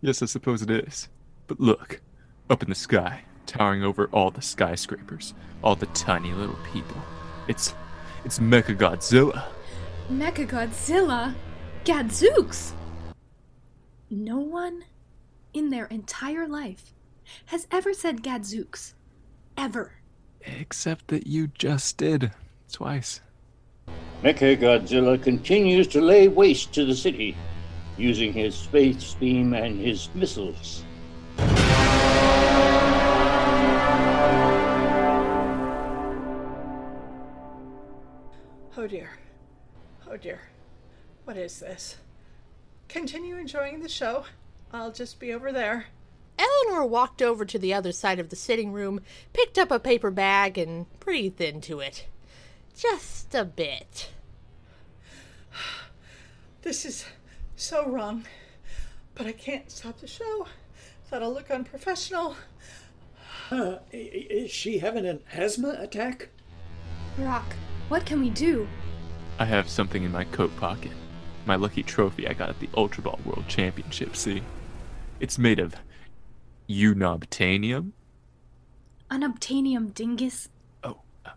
Yes, 0.00 0.22
I 0.22 0.26
suppose 0.26 0.62
it 0.62 0.70
is. 0.70 1.08
But 1.46 1.60
look, 1.60 2.00
up 2.48 2.62
in 2.62 2.68
the 2.68 2.74
sky, 2.74 3.22
towering 3.46 3.82
over 3.82 4.08
all 4.12 4.30
the 4.30 4.42
skyscrapers, 4.42 5.34
all 5.62 5.76
the 5.76 5.86
tiny 5.86 6.32
little 6.32 6.58
people. 6.72 6.96
It's 7.48 7.74
it's 8.24 8.38
Mecha 8.38 8.76
Godzilla. 8.76 9.44
Mechagodzilla? 10.10 11.34
Gadzooks! 11.84 12.74
No 14.10 14.38
one 14.38 14.84
in 15.54 15.70
their 15.70 15.86
entire 15.86 16.46
life 16.46 16.92
has 17.46 17.66
ever 17.70 17.94
said 17.94 18.22
Gadzooks. 18.22 18.94
Ever. 19.56 19.92
Except 20.42 21.08
that 21.08 21.26
you 21.26 21.48
just 21.48 21.96
did. 21.96 22.32
Twice. 22.72 23.20
Mechagodzilla 24.22 25.22
continues 25.22 25.86
to 25.88 26.00
lay 26.00 26.28
waste 26.28 26.72
to 26.74 26.84
the 26.84 26.94
city, 26.94 27.36
using 27.96 28.32
his 28.32 28.54
space 28.54 29.14
beam 29.14 29.54
and 29.54 29.78
his 29.78 30.08
missiles. 30.14 30.84
Oh 38.76 38.86
dear. 38.86 39.10
Oh 40.10 40.16
dear. 40.16 40.40
What 41.24 41.36
is 41.36 41.60
this? 41.60 41.96
Continue 42.88 43.36
enjoying 43.36 43.80
the 43.80 43.88
show. 43.88 44.24
I'll 44.72 44.90
just 44.90 45.20
be 45.20 45.32
over 45.32 45.52
there. 45.52 45.86
Eleanor 46.38 46.86
walked 46.86 47.20
over 47.20 47.44
to 47.44 47.58
the 47.58 47.74
other 47.74 47.92
side 47.92 48.18
of 48.18 48.30
the 48.30 48.36
sitting 48.36 48.72
room, 48.72 49.00
picked 49.32 49.58
up 49.58 49.70
a 49.70 49.78
paper 49.78 50.10
bag, 50.10 50.56
and 50.56 50.86
breathed 50.98 51.40
into 51.40 51.80
it. 51.80 52.06
Just 52.76 53.34
a 53.34 53.44
bit. 53.44 54.10
This 56.62 56.84
is 56.84 57.06
so 57.60 57.88
wrong. 57.88 58.24
But 59.14 59.26
I 59.26 59.32
can't 59.32 59.70
stop 59.70 59.98
the 60.00 60.06
show. 60.06 60.46
That'll 61.10 61.32
look 61.32 61.50
unprofessional. 61.50 62.36
Uh, 63.50 63.78
i- 63.92 63.96
i- 63.96 64.26
is 64.30 64.50
she 64.50 64.78
having 64.78 65.04
an 65.06 65.20
asthma 65.32 65.76
attack? 65.78 66.28
Brock, 67.16 67.44
what 67.88 68.06
can 68.06 68.20
we 68.20 68.30
do? 68.30 68.68
I 69.38 69.44
have 69.44 69.68
something 69.68 70.02
in 70.04 70.12
my 70.12 70.24
coat 70.24 70.54
pocket. 70.56 70.92
My 71.46 71.56
lucky 71.56 71.82
trophy 71.82 72.28
I 72.28 72.32
got 72.32 72.48
at 72.50 72.60
the 72.60 72.68
Ultra 72.76 73.02
Ball 73.02 73.18
World 73.24 73.48
Championship, 73.48 74.14
see? 74.14 74.42
It's 75.18 75.38
made 75.38 75.58
of 75.58 75.74
unobtainium? 76.68 77.92
Unobtainium 79.10 79.92
dingus? 79.92 80.48
Oh, 80.84 80.98
uh, 81.26 81.30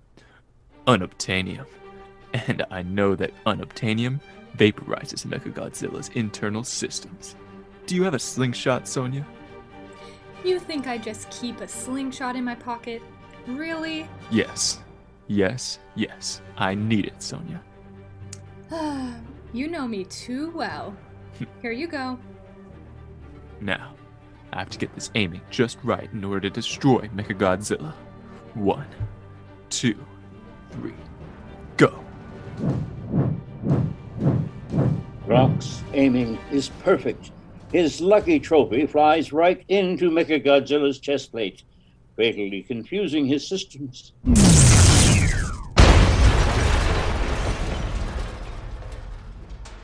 unobtainium. 0.87 1.65
And 2.47 2.65
I 2.71 2.81
know 2.81 3.15
that 3.15 3.31
unobtainium 3.45 4.19
vaporizes 4.57 5.25
Mechagodzilla's 5.25 6.09
internal 6.09 6.63
systems. 6.63 7.35
Do 7.85 7.95
you 7.95 8.03
have 8.03 8.13
a 8.13 8.19
slingshot, 8.19 8.87
Sonya? 8.87 9.25
You 10.43 10.59
think 10.59 10.87
I 10.87 10.97
just 10.97 11.29
keep 11.29 11.61
a 11.61 11.67
slingshot 11.67 12.35
in 12.35 12.43
my 12.43 12.55
pocket? 12.55 13.01
Really? 13.47 14.07
Yes. 14.31 14.79
Yes, 15.27 15.79
yes. 15.95 16.41
I 16.57 16.75
need 16.75 17.05
it, 17.05 17.21
Sonya. 17.21 17.61
you 19.53 19.67
know 19.67 19.87
me 19.87 20.05
too 20.05 20.51
well. 20.51 20.95
Here 21.61 21.71
you 21.71 21.87
go. 21.87 22.19
Now, 23.61 23.95
I 24.51 24.59
have 24.59 24.69
to 24.69 24.77
get 24.77 24.93
this 24.93 25.09
aiming 25.15 25.41
just 25.49 25.77
right 25.83 26.09
in 26.13 26.23
order 26.23 26.41
to 26.41 26.49
destroy 26.49 27.09
Mechagodzilla. 27.15 27.93
One, 28.53 28.87
two, 29.69 29.97
three, 30.71 30.93
go. 31.77 32.03
Brock's 35.33 35.81
aiming 35.95 36.37
is 36.51 36.69
perfect. 36.83 37.31
His 37.71 37.99
lucky 37.99 38.39
trophy 38.39 38.85
flies 38.85 39.33
right 39.33 39.65
into 39.67 40.11
Mechagodzilla's 40.11 40.99
chest 40.99 41.31
plate, 41.31 41.63
fatally 42.15 42.61
confusing 42.61 43.25
his 43.25 43.47
systems. 43.47 44.11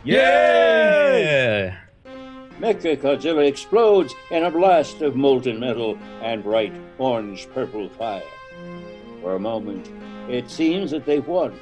Yeah! 0.03 1.79
Mechagodzilla 2.60 3.48
explodes 3.48 4.13
in 4.29 4.44
a 4.44 4.51
blast 4.51 5.01
of 5.01 5.15
molten 5.15 5.60
metal 5.60 5.98
and 6.22 6.44
bright 6.44 6.74
orange 7.00 7.48
purple 7.56 7.89
fire. 7.89 8.22
For 9.22 9.34
a 9.34 9.39
moment, 9.39 9.89
it 10.29 10.48
seems 10.51 10.91
that 10.91 11.08
they've 11.08 11.27
won. 11.27 11.60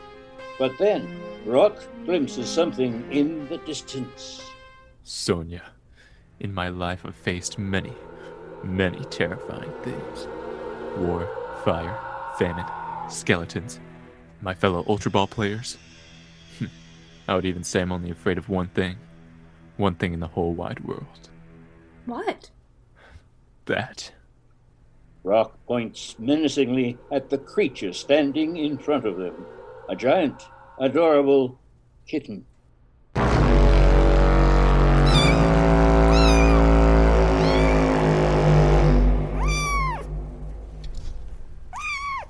But 0.59 0.77
then, 0.77 1.07
Brock 1.47 1.81
glimpses 2.03 2.49
something 2.49 3.09
in 3.09 3.47
the 3.47 3.57
distance. 3.59 4.51
Sonya, 5.05 5.63
in 6.41 6.53
my 6.53 6.67
life 6.67 7.05
I've 7.05 7.15
faced 7.15 7.57
many, 7.57 7.93
many 8.65 8.99
terrifying 9.05 9.71
things 9.81 10.27
war, 10.97 11.29
fire, 11.63 11.97
famine, 12.37 12.65
skeletons, 13.09 13.79
my 14.41 14.53
fellow 14.53 14.83
Ultra 14.89 15.09
Ball 15.09 15.25
players. 15.25 15.77
Hmm. 16.59 16.65
I 17.29 17.35
would 17.35 17.45
even 17.45 17.63
say 17.63 17.79
I'm 17.79 17.93
only 17.93 18.11
afraid 18.11 18.37
of 18.37 18.49
one 18.49 18.67
thing. 18.67 18.97
One 19.77 19.95
thing 19.95 20.11
in 20.11 20.19
the 20.19 20.27
whole 20.27 20.53
wide 20.53 20.81
world. 20.81 21.29
What? 22.05 22.49
That. 23.67 24.11
Brock 25.23 25.57
points 25.65 26.17
menacingly 26.19 26.97
at 27.09 27.29
the 27.29 27.37
creature 27.37 27.93
standing 27.93 28.57
in 28.57 28.77
front 28.77 29.05
of 29.05 29.15
them 29.15 29.45
a 29.87 29.95
giant, 29.95 30.49
adorable 30.79 31.59
kitten. 32.07 32.45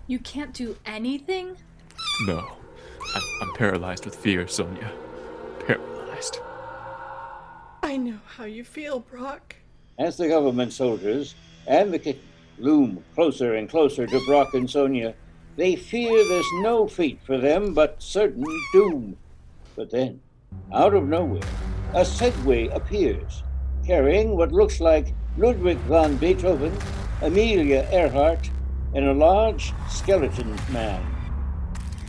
You 0.10 0.20
can't 0.20 0.54
do 0.54 0.78
anything? 0.86 1.58
No. 2.26 2.54
I'm, 3.14 3.22
I'm 3.42 3.54
paralyzed 3.56 4.06
with 4.06 4.16
fear, 4.16 4.48
Sonya. 4.48 4.92
Paralyzed. 5.66 6.40
I 7.84 7.98
know 7.98 8.20
how 8.26 8.46
you 8.46 8.64
feel, 8.64 9.02
Brock. 9.02 9.56
As 10.00 10.16
the 10.16 10.30
government 10.30 10.72
soldiers 10.72 11.36
and 11.68 11.94
the 11.94 12.00
kitten 12.00 12.22
loom 12.58 13.04
closer 13.16 13.56
and 13.56 13.70
closer 13.70 14.08
to 14.08 14.26
Brock 14.26 14.54
and 14.54 14.70
Sonya, 14.70 15.14
they 15.58 15.76
fear 15.76 16.24
there's 16.30 16.54
no 16.62 16.88
fate 16.88 17.20
for 17.26 17.38
them 17.38 17.74
but 17.74 18.02
certain 18.02 18.46
doom. 18.72 19.18
But 19.76 19.90
then, 19.92 20.22
out 20.72 20.94
of 20.94 21.08
nowhere, 21.08 21.42
a 21.94 22.02
Segway 22.02 22.74
appears, 22.74 23.44
carrying 23.86 24.38
what 24.38 24.52
looks 24.52 24.80
like 24.80 25.14
Ludwig 25.38 25.78
van 25.90 26.16
Beethoven, 26.18 26.78
Amelia 27.22 27.88
Earhart, 27.92 28.50
and 28.94 29.06
a 29.06 29.14
large 29.14 29.74
skeleton 29.90 30.56
man. 30.72 31.04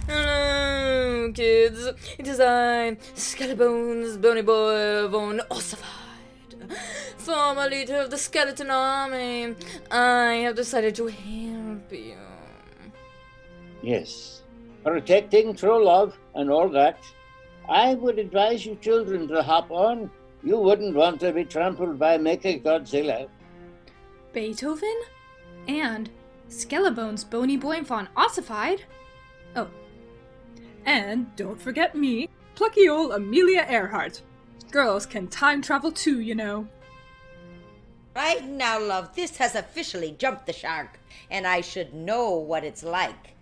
Hello, 0.06 1.32
kids. 1.32 1.86
It 2.18 2.28
is 2.28 2.40
I, 2.40 2.96
Skellebones 3.14 4.20
Bony 4.20 4.42
Boy 4.42 5.08
von 5.08 5.40
Ossified, 5.50 6.70
former 7.16 7.68
leader 7.68 7.96
of 7.96 8.10
the 8.10 8.18
Skeleton 8.18 8.70
Army. 8.70 9.54
I 9.90 10.44
have 10.44 10.54
decided 10.54 10.94
to 10.96 11.06
help 11.06 11.92
you. 11.92 12.27
Yes, 13.88 14.42
protecting 14.84 15.56
true 15.56 15.82
love 15.82 16.18
and 16.34 16.50
all 16.50 16.68
that. 16.68 16.98
I 17.70 17.94
would 17.94 18.18
advise 18.18 18.66
you 18.66 18.74
children 18.82 19.26
to 19.28 19.42
hop 19.42 19.70
on. 19.70 20.10
You 20.44 20.58
wouldn't 20.58 20.94
want 20.94 21.20
to 21.20 21.32
be 21.32 21.46
trampled 21.46 21.98
by 21.98 22.18
Mechagodzilla. 22.18 23.28
Beethoven? 24.34 24.94
And 25.68 26.10
Skellebones 26.50 27.24
Bony 27.30 27.56
Boy 27.56 27.80
von 27.80 28.10
Ossified? 28.14 28.82
Oh. 29.56 29.68
And 30.84 31.34
don't 31.36 31.58
forget 31.58 31.94
me, 31.94 32.28
plucky 32.56 32.90
old 32.90 33.12
Amelia 33.12 33.64
Earhart. 33.70 34.20
Girls 34.70 35.06
can 35.06 35.28
time 35.28 35.62
travel 35.62 35.92
too, 35.92 36.20
you 36.20 36.34
know. 36.34 36.68
Right 38.14 38.46
now, 38.46 38.78
love, 38.78 39.14
this 39.14 39.38
has 39.38 39.54
officially 39.54 40.14
jumped 40.18 40.44
the 40.44 40.52
shark, 40.52 41.00
and 41.30 41.46
I 41.46 41.62
should 41.62 41.94
know 41.94 42.32
what 42.34 42.64
it's 42.64 42.82
like. 42.82 43.37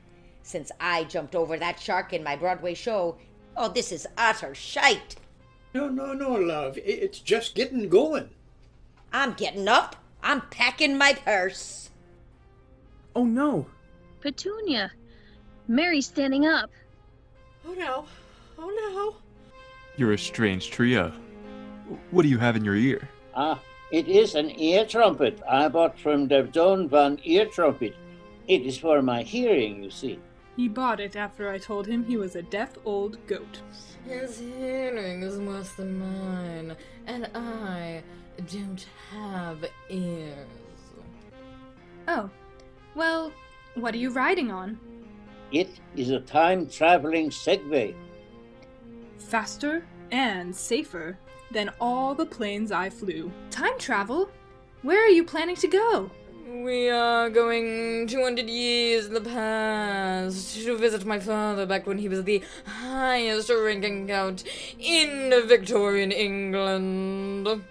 Since 0.46 0.70
I 0.78 1.02
jumped 1.02 1.34
over 1.34 1.58
that 1.58 1.80
shark 1.80 2.12
in 2.12 2.22
my 2.22 2.36
Broadway 2.36 2.74
show, 2.74 3.16
oh, 3.56 3.68
this 3.68 3.90
is 3.90 4.06
utter 4.16 4.54
shite. 4.54 5.16
No, 5.74 5.88
no, 5.88 6.12
no, 6.12 6.34
love. 6.34 6.78
It's 6.84 7.18
just 7.18 7.56
getting 7.56 7.88
going. 7.88 8.30
I'm 9.12 9.32
getting 9.32 9.66
up. 9.66 9.96
I'm 10.22 10.42
packing 10.42 10.96
my 10.96 11.14
purse. 11.14 11.90
Oh 13.16 13.24
no! 13.24 13.66
Petunia! 14.20 14.92
Mary's 15.66 16.06
standing 16.06 16.46
up. 16.46 16.70
Oh 17.66 17.74
no. 17.74 18.04
Oh 18.56 18.70
no. 18.94 19.16
You're 19.96 20.12
a 20.12 20.18
strange 20.18 20.70
trio. 20.70 21.10
What 22.12 22.22
do 22.22 22.28
you 22.28 22.38
have 22.38 22.54
in 22.54 22.64
your 22.64 22.76
ear? 22.76 23.08
Ah, 23.34 23.58
it 23.90 24.06
is 24.06 24.36
an 24.36 24.50
ear 24.60 24.86
trumpet 24.86 25.42
I 25.50 25.66
bought 25.66 25.98
from 25.98 26.28
the 26.28 26.44
Don 26.44 26.88
van 26.88 27.18
Ear 27.24 27.46
Trumpet. 27.46 27.96
It 28.46 28.62
is 28.62 28.78
for 28.78 29.02
my 29.02 29.24
hearing, 29.24 29.82
you 29.82 29.90
see. 29.90 30.20
He 30.56 30.68
bought 30.68 31.00
it 31.00 31.16
after 31.16 31.50
I 31.50 31.58
told 31.58 31.86
him 31.86 32.04
he 32.04 32.16
was 32.16 32.34
a 32.34 32.42
deaf 32.42 32.76
old 32.84 33.24
goat. 33.26 33.60
His 34.08 34.38
hearing 34.38 35.22
is 35.22 35.38
worse 35.38 35.72
than 35.72 35.98
mine, 35.98 36.76
and 37.06 37.28
I 37.34 38.02
don't 38.50 38.86
have 39.12 39.64
ears. 39.90 40.46
Oh. 42.08 42.30
Well, 42.94 43.32
what 43.74 43.94
are 43.94 43.98
you 43.98 44.10
riding 44.10 44.50
on? 44.50 44.80
It 45.52 45.68
is 45.94 46.10
a 46.10 46.20
time 46.20 46.66
traveling 46.66 47.28
Segway. 47.28 47.94
Faster 49.18 49.84
and 50.10 50.56
safer 50.56 51.18
than 51.50 51.70
all 51.80 52.14
the 52.14 52.24
planes 52.24 52.72
I 52.72 52.88
flew. 52.88 53.30
Time 53.50 53.78
travel? 53.78 54.30
Where 54.82 55.04
are 55.04 55.10
you 55.10 55.24
planning 55.24 55.56
to 55.56 55.68
go? 55.68 56.10
We 56.66 56.90
are 56.90 57.30
going 57.30 58.08
200 58.08 58.50
years 58.50 59.06
in 59.06 59.14
the 59.14 59.20
past 59.20 60.56
to 60.64 60.76
visit 60.76 61.06
my 61.06 61.20
father 61.20 61.64
back 61.64 61.86
when 61.86 61.98
he 61.98 62.08
was 62.08 62.24
the 62.24 62.42
highest 62.66 63.50
ranking 63.50 64.08
count 64.08 64.42
in 64.76 65.30
Victorian 65.46 66.10
England. 66.10 67.62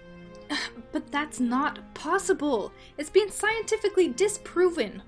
But 0.92 1.12
that's 1.12 1.38
not 1.40 1.92
possible. 1.92 2.72
It's 2.96 3.10
been 3.10 3.30
scientifically 3.30 4.08
disproven. 4.08 5.02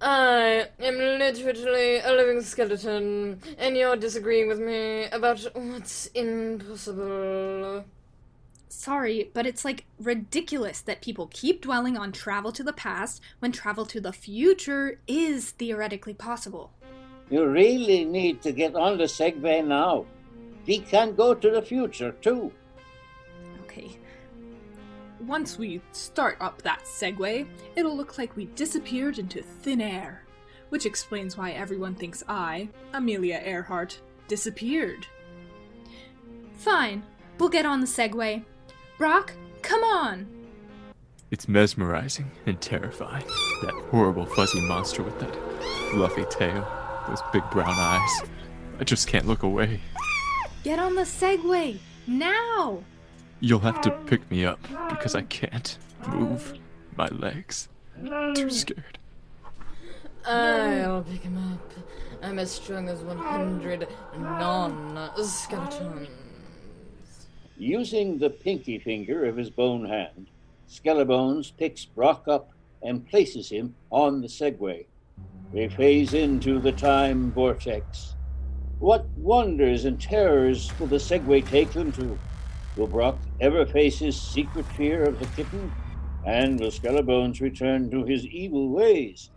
I 0.00 0.66
am 0.80 0.98
literally 0.98 2.00
a 2.00 2.10
living 2.10 2.42
skeleton, 2.42 3.40
and 3.58 3.76
you're 3.76 3.94
disagreeing 3.94 4.48
with 4.48 4.58
me 4.58 5.04
about 5.04 5.38
what's 5.54 6.06
impossible. 6.06 7.84
Sorry, 8.76 9.30
but 9.32 9.46
it's 9.46 9.64
like 9.64 9.86
ridiculous 9.98 10.82
that 10.82 11.00
people 11.00 11.30
keep 11.32 11.62
dwelling 11.62 11.96
on 11.96 12.12
travel 12.12 12.52
to 12.52 12.62
the 12.62 12.74
past 12.74 13.22
when 13.38 13.50
travel 13.50 13.86
to 13.86 14.02
the 14.02 14.12
future 14.12 15.00
is 15.08 15.52
theoretically 15.52 16.12
possible. 16.12 16.74
You 17.30 17.46
really 17.46 18.04
need 18.04 18.42
to 18.42 18.52
get 18.52 18.76
on 18.76 18.98
the 18.98 19.04
Segway 19.04 19.66
now. 19.66 20.04
We 20.66 20.80
can 20.80 21.14
go 21.14 21.32
to 21.32 21.50
the 21.50 21.62
future 21.62 22.12
too. 22.20 22.52
Okay. 23.62 23.98
Once 25.20 25.56
we 25.56 25.80
start 25.92 26.36
up 26.42 26.60
that 26.60 26.84
Segway, 26.84 27.46
it'll 27.76 27.96
look 27.96 28.18
like 28.18 28.36
we 28.36 28.44
disappeared 28.44 29.18
into 29.18 29.42
thin 29.42 29.80
air. 29.80 30.22
Which 30.68 30.84
explains 30.84 31.34
why 31.34 31.52
everyone 31.52 31.94
thinks 31.94 32.22
I, 32.28 32.68
Amelia 32.92 33.40
Earhart, 33.42 33.98
disappeared. 34.28 35.06
Fine, 36.52 37.04
we'll 37.38 37.48
get 37.48 37.64
on 37.64 37.80
the 37.80 37.86
Segway. 37.86 38.44
Brock, 38.98 39.34
come 39.60 39.82
on! 39.84 40.26
It's 41.30 41.48
mesmerizing 41.48 42.30
and 42.46 42.58
terrifying. 42.60 43.26
That 43.62 43.74
horrible 43.90 44.24
fuzzy 44.24 44.60
monster 44.62 45.02
with 45.02 45.18
that 45.20 45.34
fluffy 45.90 46.24
tail, 46.30 46.66
those 47.06 47.20
big 47.30 47.42
brown 47.50 47.74
eyes. 47.76 48.30
I 48.80 48.84
just 48.84 49.06
can't 49.06 49.26
look 49.26 49.42
away. 49.42 49.80
Get 50.64 50.78
on 50.78 50.94
the 50.94 51.02
Segway! 51.02 51.78
Now! 52.06 52.82
You'll 53.40 53.60
have 53.60 53.82
to 53.82 53.90
pick 54.06 54.30
me 54.30 54.46
up 54.46 54.60
because 54.88 55.14
I 55.14 55.22
can't 55.22 55.76
move 56.08 56.54
my 56.96 57.08
legs. 57.08 57.68
Too 58.34 58.48
scared. 58.48 58.98
Uh, 60.26 60.82
I'll 60.86 61.02
pick 61.02 61.22
him 61.22 61.36
up. 61.52 61.72
I'm 62.22 62.38
as 62.38 62.50
strong 62.50 62.88
as 62.88 63.00
100 63.02 63.88
non 64.16 65.10
skeletons. 65.22 66.08
Using 67.58 68.18
the 68.18 68.28
pinky 68.28 68.78
finger 68.78 69.24
of 69.24 69.36
his 69.36 69.48
bone 69.48 69.86
hand, 69.86 70.26
Skellebones 70.68 71.52
picks 71.56 71.86
Brock 71.86 72.28
up 72.28 72.50
and 72.82 73.08
places 73.08 73.48
him 73.48 73.74
on 73.90 74.20
the 74.20 74.28
Segway. 74.28 74.84
They 75.54 75.68
phase 75.68 76.12
into 76.12 76.58
the 76.58 76.72
time 76.72 77.32
vortex. 77.32 78.14
What 78.78 79.06
wonders 79.16 79.86
and 79.86 79.98
terrors 79.98 80.70
will 80.78 80.86
the 80.88 80.96
Segway 80.96 81.46
take 81.48 81.72
them 81.72 81.92
to? 81.92 82.18
Will 82.76 82.88
Brock 82.88 83.16
ever 83.40 83.64
face 83.64 84.00
his 84.00 84.20
secret 84.20 84.66
fear 84.72 85.04
of 85.04 85.18
the 85.18 85.26
kitten? 85.28 85.72
And 86.26 86.60
will 86.60 86.70
Skellebones 86.70 87.40
return 87.40 87.90
to 87.90 88.04
his 88.04 88.26
evil 88.26 88.68
ways? 88.68 89.30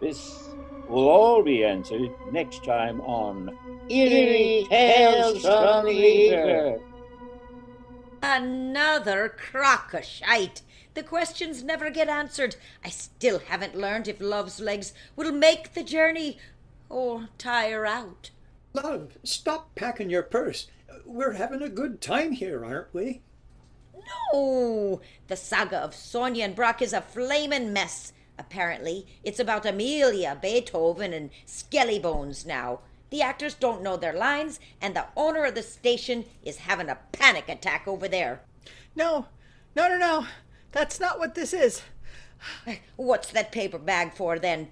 This 0.00 0.48
will 0.88 1.08
all 1.08 1.42
be 1.42 1.62
answered 1.62 2.10
next 2.32 2.64
time 2.64 3.02
on 3.02 3.54
Eerie 3.90 4.66
Tales 4.70 5.42
from 5.42 5.84
the 5.84 5.92
Ether. 5.92 6.80
Another 8.22 9.28
crock 9.28 9.94
of 9.94 10.04
shite. 10.04 10.62
The 10.94 11.02
questions 11.02 11.62
never 11.62 11.90
get 11.90 12.08
answered. 12.08 12.56
I 12.84 12.88
still 12.88 13.40
haven't 13.40 13.76
learned 13.76 14.08
if 14.08 14.20
love's 14.20 14.60
legs 14.60 14.92
will 15.14 15.32
make 15.32 15.74
the 15.74 15.82
journey 15.82 16.38
or 16.88 17.28
tire 17.38 17.84
out. 17.84 18.30
Love, 18.72 19.18
stop 19.22 19.74
packing 19.74 20.10
your 20.10 20.22
purse. 20.22 20.68
We're 21.04 21.32
having 21.32 21.62
a 21.62 21.68
good 21.68 22.00
time 22.00 22.32
here, 22.32 22.64
aren't 22.64 22.92
we? 22.94 23.22
No! 24.32 25.00
The 25.28 25.36
saga 25.36 25.78
of 25.78 25.94
Sonya 25.94 26.44
and 26.44 26.54
Brock 26.54 26.80
is 26.80 26.92
a 26.92 27.00
flamin' 27.00 27.72
mess. 27.72 28.12
Apparently, 28.38 29.06
it's 29.24 29.40
about 29.40 29.66
Amelia, 29.66 30.38
Beethoven, 30.40 31.12
and 31.12 31.30
Skellebones 31.46 32.44
now. 32.44 32.80
The 33.10 33.22
actors 33.22 33.54
don't 33.54 33.82
know 33.82 33.96
their 33.96 34.12
lines, 34.12 34.58
and 34.80 34.94
the 34.94 35.06
owner 35.16 35.44
of 35.44 35.54
the 35.54 35.62
station 35.62 36.24
is 36.42 36.56
having 36.56 36.88
a 36.88 36.98
panic 37.12 37.48
attack 37.48 37.86
over 37.86 38.08
there. 38.08 38.42
No, 38.94 39.26
no, 39.74 39.88
no, 39.88 39.98
no. 39.98 40.26
That's 40.72 40.98
not 40.98 41.18
what 41.18 41.34
this 41.34 41.52
is. 41.52 41.82
What's 42.96 43.30
that 43.32 43.52
paper 43.52 43.78
bag 43.78 44.12
for 44.14 44.38
then? 44.38 44.68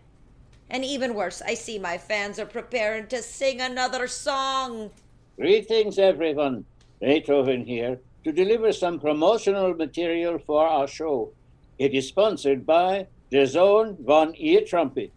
And 0.69 0.85
even 0.85 1.15
worse, 1.15 1.43
I 1.43 1.55
see 1.55 1.79
my 1.79 1.99
fans 1.99 2.39
are 2.39 2.47
preparing 2.47 3.07
to 3.09 3.23
sing 3.23 3.61
another 3.61 4.07
song. 4.09 4.91
Greetings, 5.37 5.99
everyone. 5.99 6.65
Beethoven 7.01 7.65
here 7.65 8.01
to 8.25 8.33
deliver 8.33 8.73
some 8.73 8.99
promotional 8.99 9.75
material 9.75 10.39
for 10.39 10.67
our 10.67 10.89
show. 10.89 11.33
It 11.79 11.93
is 11.93 12.09
sponsored 12.09 12.65
by 12.65 13.07
the 13.31 13.47
Zone 13.47 13.99
von 14.01 14.33
Ear 14.37 14.63
Trumpet. 14.63 15.13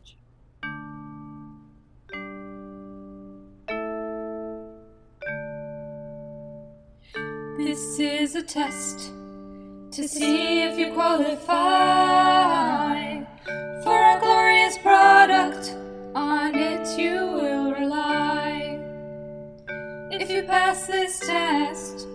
This 7.58 7.98
is 7.98 8.36
a 8.36 8.44
test 8.44 9.12
to 9.90 10.08
see 10.08 10.62
if 10.62 10.78
you 10.78 10.94
qualify 10.94 11.64
for 13.84 13.98
a 13.98 14.20
glorious 14.20 14.78
product. 14.78 15.76
On 16.14 16.54
it 16.54 17.00
you 17.00 17.16
will 17.16 17.72
rely. 17.74 18.80
If 20.12 20.30
you 20.30 20.44
pass 20.44 20.86
this 20.86 21.20
test, 21.20 22.08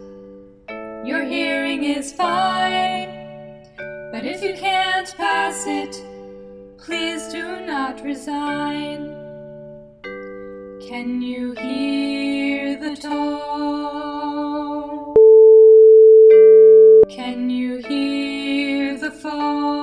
your 1.04 1.24
hearing 1.24 1.82
is 1.82 2.12
fine. 2.12 3.10
But 4.12 4.24
if 4.24 4.44
you 4.44 4.54
can't 4.54 5.12
pass 5.16 5.64
it, 5.66 6.00
please 6.78 7.26
do 7.32 7.66
not 7.66 8.00
resign. 8.04 9.08
Can 10.88 11.20
you 11.20 11.54
hear 11.54 12.76
the 12.78 12.94
tone? 12.94 13.31
Hear 19.34 19.81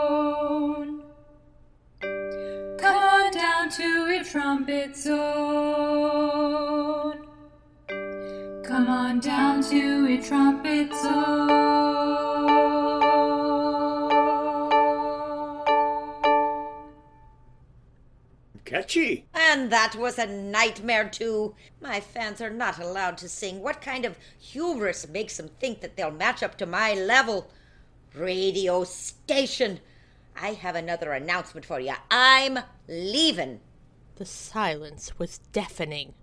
Come 2.80 2.96
on 2.96 3.32
down 3.32 3.70
to 3.70 3.84
your 3.84 4.24
trumpet 4.24 4.96
zone. 4.96 5.18
Come 8.64 8.88
on 8.88 9.20
down 9.20 9.64
to 9.64 10.06
your 10.08 10.22
trumpet 10.22 10.94
zone. 10.94 11.58
Catchy. 18.66 19.26
And 19.34 19.72
that 19.72 19.96
was 19.96 20.20
a 20.20 20.28
nightmare, 20.28 21.10
too. 21.10 21.56
My 21.82 22.02
fans 22.02 22.42
are 22.42 22.50
not 22.50 22.80
allowed 22.80 23.18
to 23.20 23.30
sing. 23.30 23.62
What 23.62 23.82
kind 23.82 24.04
of 24.06 24.18
hubris 24.40 25.08
makes 25.08 25.38
them 25.38 25.50
think 25.60 25.80
that 25.82 25.96
they'll 25.96 26.12
match 26.12 26.44
up 26.44 26.58
to 26.58 26.66
my 26.66 26.94
level? 26.94 27.50
Radio 28.20 28.84
station. 28.84 29.80
I 30.40 30.50
have 30.50 30.76
another 30.76 31.12
announcement 31.12 31.66
for 31.66 31.80
you. 31.80 31.94
I'm 32.12 32.60
leaving. 32.88 33.60
The 34.16 34.26
silence 34.26 35.18
was 35.18 35.40
deafening. 35.52 36.14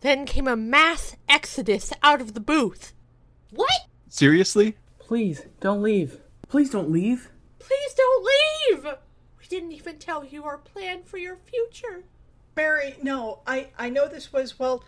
Then 0.00 0.26
came 0.26 0.48
a 0.48 0.56
mass 0.56 1.16
exodus 1.28 1.92
out 2.02 2.20
of 2.20 2.34
the 2.34 2.40
booth. 2.40 2.92
What? 3.50 3.88
Seriously? 4.08 4.76
Please, 4.98 5.46
don't 5.60 5.82
leave. 5.82 6.20
Please 6.48 6.70
don't 6.70 6.90
leave. 6.90 7.30
Please 7.58 7.94
don't 7.94 8.24
leave! 8.24 8.84
We 9.38 9.46
didn't 9.48 9.72
even 9.72 9.98
tell 9.98 10.24
you 10.24 10.44
our 10.44 10.58
plan 10.58 11.02
for 11.04 11.16
your 11.16 11.36
future. 11.36 12.04
Mary, 12.56 12.96
no, 13.02 13.40
I, 13.46 13.68
I 13.78 13.90
know 13.90 14.06
this 14.06 14.32
was, 14.32 14.58
well, 14.58 14.84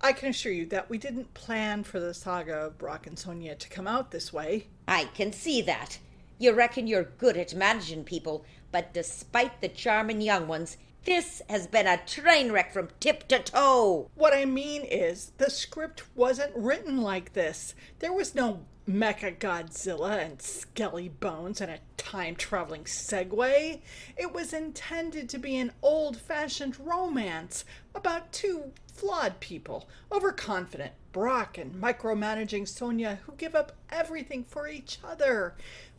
I 0.00 0.12
can 0.12 0.28
assure 0.28 0.52
you 0.52 0.66
that 0.66 0.90
we 0.90 0.98
didn't 0.98 1.34
plan 1.34 1.82
for 1.82 1.98
the 1.98 2.14
saga 2.14 2.54
of 2.54 2.78
Brock 2.78 3.06
and 3.06 3.18
Sonya 3.18 3.54
to 3.54 3.68
come 3.68 3.86
out 3.86 4.10
this 4.10 4.32
way. 4.32 4.68
I 4.86 5.04
can 5.04 5.32
see 5.32 5.62
that. 5.62 5.98
You 6.38 6.52
reckon 6.52 6.86
you're 6.86 7.04
good 7.04 7.36
at 7.36 7.54
managing 7.54 8.04
people, 8.04 8.44
but 8.70 8.92
despite 8.92 9.60
the 9.60 9.68
charming 9.68 10.20
young 10.20 10.46
ones, 10.46 10.76
this 11.04 11.40
has 11.48 11.66
been 11.66 11.86
a 11.86 12.04
train 12.04 12.52
wreck 12.52 12.72
from 12.72 12.88
tip 13.00 13.26
to 13.28 13.38
toe. 13.38 14.10
What 14.14 14.34
I 14.34 14.44
mean 14.44 14.82
is, 14.82 15.32
the 15.38 15.50
script 15.50 16.02
wasn't 16.14 16.52
written 16.54 17.00
like 17.00 17.32
this. 17.32 17.74
There 18.00 18.12
was 18.12 18.34
no 18.34 18.64
Mechagodzilla 18.88 20.24
and 20.24 20.38
Skellebones 20.38 21.60
and 21.60 21.70
a 21.70 21.80
time 21.96 22.36
traveling 22.36 22.84
Segway. 22.84 23.80
It 24.16 24.32
was 24.32 24.52
intended 24.52 25.28
to 25.30 25.38
be 25.38 25.56
an 25.56 25.72
old 25.82 26.16
fashioned 26.16 26.78
romance 26.78 27.64
about 27.94 28.32
two 28.32 28.72
flawed 28.96 29.40
people, 29.40 29.88
overconfident 30.10 30.92
Brock 31.12 31.56
and 31.58 31.74
micromanaging 31.74 32.68
Sonya, 32.68 33.20
who 33.24 33.32
give 33.32 33.54
up 33.54 33.72
everything 33.90 34.44
for 34.44 34.68
each 34.68 34.98
other. 35.04 35.54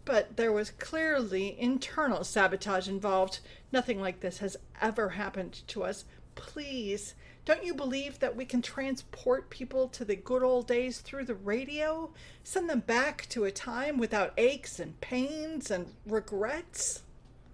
But 0.05 0.37
there 0.37 0.51
was 0.51 0.71
clearly 0.71 1.59
internal 1.59 2.23
sabotage 2.23 2.87
involved. 2.87 3.39
Nothing 3.71 3.99
like 3.99 4.19
this 4.19 4.37
has 4.39 4.57
ever 4.81 5.09
happened 5.09 5.61
to 5.67 5.83
us. 5.83 6.05
Please, 6.35 7.15
don't 7.45 7.65
you 7.65 7.73
believe 7.73 8.19
that 8.19 8.35
we 8.35 8.45
can 8.45 8.61
transport 8.61 9.49
people 9.49 9.87
to 9.87 10.05
the 10.05 10.15
good 10.15 10.43
old 10.43 10.67
days 10.67 10.99
through 10.99 11.25
the 11.25 11.35
radio? 11.35 12.11
Send 12.43 12.69
them 12.69 12.81
back 12.81 13.25
to 13.29 13.45
a 13.45 13.51
time 13.51 13.97
without 13.97 14.33
aches 14.37 14.79
and 14.79 14.99
pains 15.01 15.71
and 15.71 15.93
regrets? 16.05 17.03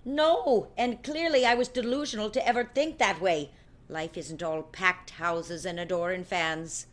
No, 0.04 0.68
and 0.78 1.02
clearly 1.02 1.46
I 1.46 1.54
was 1.54 1.70
delusional 1.70 2.30
to 2.32 2.48
ever 2.48 2.66
think 2.66 2.98
that 2.98 3.22
way. 3.22 3.52
Life 3.94 4.18
isn't 4.18 4.42
all 4.42 4.64
packed 4.64 5.12
houses 5.12 5.68
and 5.68 5.80
adoring 5.80 6.24
fans. 6.24 6.88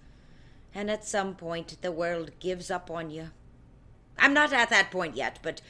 And 0.74 0.90
at 0.90 1.02
some 1.02 1.34
point, 1.34 1.78
the 1.80 1.90
world 1.90 2.32
gives 2.40 2.70
up 2.70 2.90
on 2.90 3.08
you. 3.08 3.30
I'm 4.18 4.34
not 4.34 4.52
at 4.52 4.68
that 4.68 4.90
point 4.90 5.16
yet, 5.16 5.38
but 5.42 5.62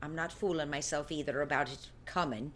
I'm 0.00 0.14
not 0.14 0.32
fooling 0.32 0.70
myself 0.70 1.12
either 1.12 1.42
about 1.42 1.70
it 1.70 1.90
coming. 2.06 2.52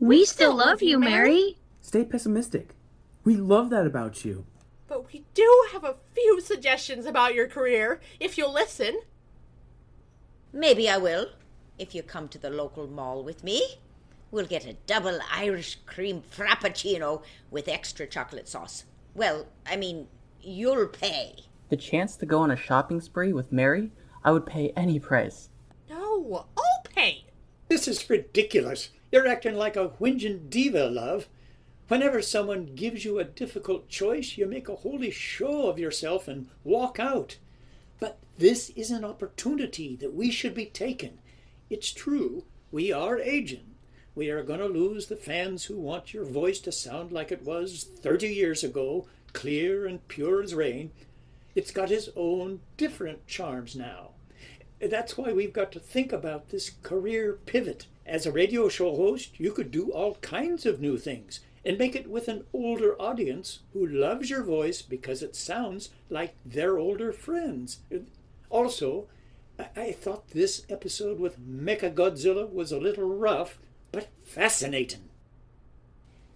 We 0.00 0.24
still 0.24 0.56
love 0.56 0.80
you, 0.80 0.98
Mary. 0.98 1.58
Stay 1.82 2.02
pessimistic. 2.02 2.70
We 3.24 3.36
love 3.36 3.68
that 3.68 3.86
about 3.86 4.24
you. 4.24 4.46
But 4.86 5.12
we 5.12 5.26
do 5.34 5.66
have 5.72 5.84
a 5.84 5.96
few 6.14 6.40
suggestions 6.40 7.04
about 7.04 7.34
your 7.34 7.46
career, 7.46 8.00
if 8.18 8.38
you'll 8.38 8.54
listen. 8.54 9.02
Maybe 10.50 10.88
I 10.88 10.96
will, 10.96 11.26
if 11.78 11.94
you 11.94 12.02
come 12.02 12.28
to 12.28 12.38
the 12.38 12.48
local 12.48 12.86
mall 12.86 13.22
with 13.22 13.44
me. 13.44 13.80
We'll 14.30 14.46
get 14.46 14.66
a 14.66 14.74
double 14.86 15.18
Irish 15.32 15.78
cream 15.86 16.22
frappuccino 16.22 17.22
with 17.50 17.66
extra 17.66 18.06
chocolate 18.06 18.48
sauce. 18.48 18.84
Well, 19.14 19.46
I 19.66 19.76
mean, 19.76 20.06
you'll 20.40 20.86
pay. 20.86 21.44
The 21.70 21.76
chance 21.76 22.16
to 22.16 22.26
go 22.26 22.40
on 22.40 22.50
a 22.50 22.56
shopping 22.56 23.00
spree 23.00 23.32
with 23.32 23.52
Mary, 23.52 23.90
I 24.22 24.32
would 24.32 24.44
pay 24.46 24.72
any 24.76 24.98
price. 24.98 25.48
No, 25.88 26.46
I'll 26.56 26.82
pay. 26.94 27.24
This 27.68 27.88
is 27.88 28.08
ridiculous. 28.10 28.90
You're 29.10 29.26
acting 29.26 29.54
like 29.54 29.76
a 29.76 29.88
whinging 30.00 30.50
diva, 30.50 30.88
love. 30.88 31.28
Whenever 31.88 32.20
someone 32.20 32.74
gives 32.74 33.06
you 33.06 33.18
a 33.18 33.24
difficult 33.24 33.88
choice, 33.88 34.36
you 34.36 34.46
make 34.46 34.68
a 34.68 34.76
holy 34.76 35.10
show 35.10 35.68
of 35.68 35.78
yourself 35.78 36.28
and 36.28 36.48
walk 36.64 37.00
out. 37.00 37.38
But 37.98 38.18
this 38.36 38.68
is 38.70 38.90
an 38.90 39.04
opportunity 39.04 39.96
that 39.96 40.14
we 40.14 40.30
should 40.30 40.54
be 40.54 40.66
taking. 40.66 41.18
It's 41.70 41.90
true, 41.90 42.44
we 42.70 42.92
are 42.92 43.18
aging. 43.18 43.67
We 44.18 44.30
are 44.30 44.42
going 44.42 44.58
to 44.58 44.66
lose 44.66 45.06
the 45.06 45.14
fans 45.14 45.66
who 45.66 45.76
want 45.76 46.12
your 46.12 46.24
voice 46.24 46.58
to 46.62 46.72
sound 46.72 47.12
like 47.12 47.30
it 47.30 47.44
was 47.44 47.84
30 48.02 48.26
years 48.26 48.64
ago, 48.64 49.06
clear 49.32 49.86
and 49.86 50.08
pure 50.08 50.42
as 50.42 50.56
rain. 50.56 50.90
It's 51.54 51.70
got 51.70 51.92
its 51.92 52.08
own 52.16 52.58
different 52.76 53.28
charms 53.28 53.76
now. 53.76 54.08
That's 54.80 55.16
why 55.16 55.32
we've 55.32 55.52
got 55.52 55.70
to 55.70 55.78
think 55.78 56.12
about 56.12 56.48
this 56.48 56.72
career 56.82 57.38
pivot. 57.46 57.86
As 58.04 58.26
a 58.26 58.32
radio 58.32 58.68
show 58.68 58.96
host, 58.96 59.38
you 59.38 59.52
could 59.52 59.70
do 59.70 59.92
all 59.92 60.16
kinds 60.16 60.66
of 60.66 60.80
new 60.80 60.98
things 60.98 61.38
and 61.64 61.78
make 61.78 61.94
it 61.94 62.10
with 62.10 62.26
an 62.26 62.42
older 62.52 63.00
audience 63.00 63.60
who 63.72 63.86
loves 63.86 64.30
your 64.30 64.42
voice 64.42 64.82
because 64.82 65.22
it 65.22 65.36
sounds 65.36 65.90
like 66.10 66.34
their 66.44 66.76
older 66.76 67.12
friends. 67.12 67.78
Also, 68.50 69.06
I, 69.76 69.92
thought 69.92 70.30
this 70.30 70.66
episode 70.68 71.20
with 71.20 71.38
Mechagodzilla 71.38 72.52
was 72.52 72.72
a 72.72 72.80
little 72.80 73.08
rough, 73.08 73.58
but 73.92 74.08
fascinating. 74.24 75.08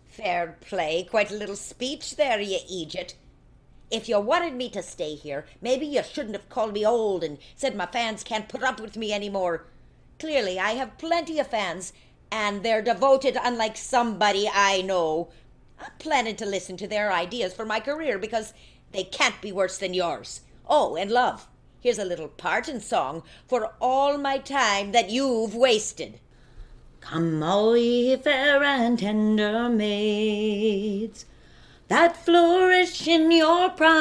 Fair 0.07 0.59
play. 0.61 1.07
Quite 1.09 1.31
a 1.31 1.37
little 1.37 1.57
speech 1.57 2.17
there, 2.17 2.41
you 2.41 2.59
Egypt. 2.69 3.15
If 3.91 4.09
you 4.09 4.19
wanted 4.21 4.55
me 4.55 4.71
to 4.71 4.83
stay 4.83 5.15
here, 5.15 5.47
maybe 5.61 5.87
you 5.87 6.03
shouldn't 6.03 6.35
have 6.35 6.49
called 6.49 6.73
me 6.73 6.85
old 6.85 7.23
and 7.23 7.39
said 7.57 7.77
my 7.77 7.87
fans 7.87 8.23
can't 8.23 8.49
put 8.49 8.63
up 8.63 8.81
with 8.81 8.97
me 8.97 9.13
anymore. 9.13 9.67
Clearly, 10.19 10.59
I 10.59 10.73
have 10.73 10.99
plenty 10.99 11.39
of 11.39 11.49
fans, 11.49 11.93
and 12.31 12.63
they're 12.63 12.81
devoted 12.81 13.37
unlike 13.43 13.77
somebody 13.77 14.49
I 14.53 14.83
know. 14.83 15.31
I'm 15.79 15.91
planning 15.99 16.37
to 16.37 16.47
listen 16.47 16.77
to 16.79 16.87
their 16.87 17.13
ideas 17.13 17.53
for 17.53 17.67
my 17.67 17.81
career 17.81 18.19
because 18.19 18.55
they 18.93 19.05
can't 19.05 19.41
be 19.43 19.53
worse 19.53 19.79
than 19.79 19.95
yours. 19.95 20.43
Oh, 20.67 20.97
and 20.97 21.11
love, 21.11 21.49
here's 21.81 21.99
a 21.99 22.05
little 22.05 22.29
parting 22.29 22.81
song 22.81 23.23
for 23.47 23.75
all 23.81 24.17
my 24.17 24.39
time 24.39 24.93
that 24.93 25.11
you've 25.11 25.55
wasted. 25.55 26.21
Come, 27.03 27.43
all 27.43 27.77
ye 27.77 28.17
fair 28.17 28.63
and 28.63 28.99
tender 28.99 29.69
maids 29.69 31.27
that 31.89 32.17
flourish 32.17 33.07
in 33.07 33.31
your 33.31 33.69
prime. 33.69 33.93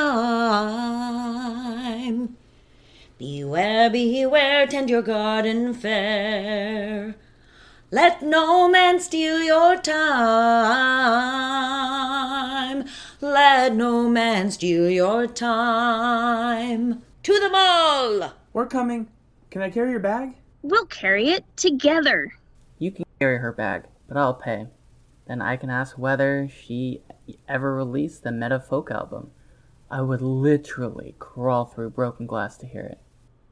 Beware, 3.17 3.89
beware, 3.89 4.65
tend 4.65 4.89
your 4.89 5.01
garden 5.01 5.73
fair. 5.73 7.15
Let 7.91 8.21
no 8.21 8.69
man 8.69 9.01
steal 9.01 9.41
your 9.41 9.75
time. 9.75 10.05
Let 13.19 13.75
no 13.75 14.07
man 14.07 14.51
steal 14.51 14.89
your 14.89 15.27
time. 15.27 17.01
To 17.23 17.33
the 17.39 17.49
mall! 17.49 18.31
We're 18.53 18.67
coming. 18.67 19.09
Can 19.49 19.61
I 19.61 19.69
carry 19.69 19.91
your 19.91 19.99
bag? 19.99 20.35
We'll 20.61 20.85
carry 20.85 21.31
it 21.31 21.43
together. 21.57 22.31
Carry 23.21 23.38
her 23.38 23.51
bag, 23.51 23.84
but 24.07 24.17
I'll 24.17 24.34
pay. 24.34 24.65
Then 25.27 25.43
I 25.43 25.55
can 25.55 25.69
ask 25.69 25.95
whether 25.95 26.49
she 26.49 27.03
ever 27.47 27.75
released 27.75 28.23
the 28.23 28.31
Meta 28.31 28.60
Folk 28.60 28.89
album. 28.89 29.29
I 29.91 30.01
would 30.01 30.23
literally 30.23 31.13
crawl 31.19 31.65
through 31.65 31.91
broken 31.91 32.25
glass 32.25 32.57
to 32.57 32.65
hear 32.65 32.81
it. 32.81 32.99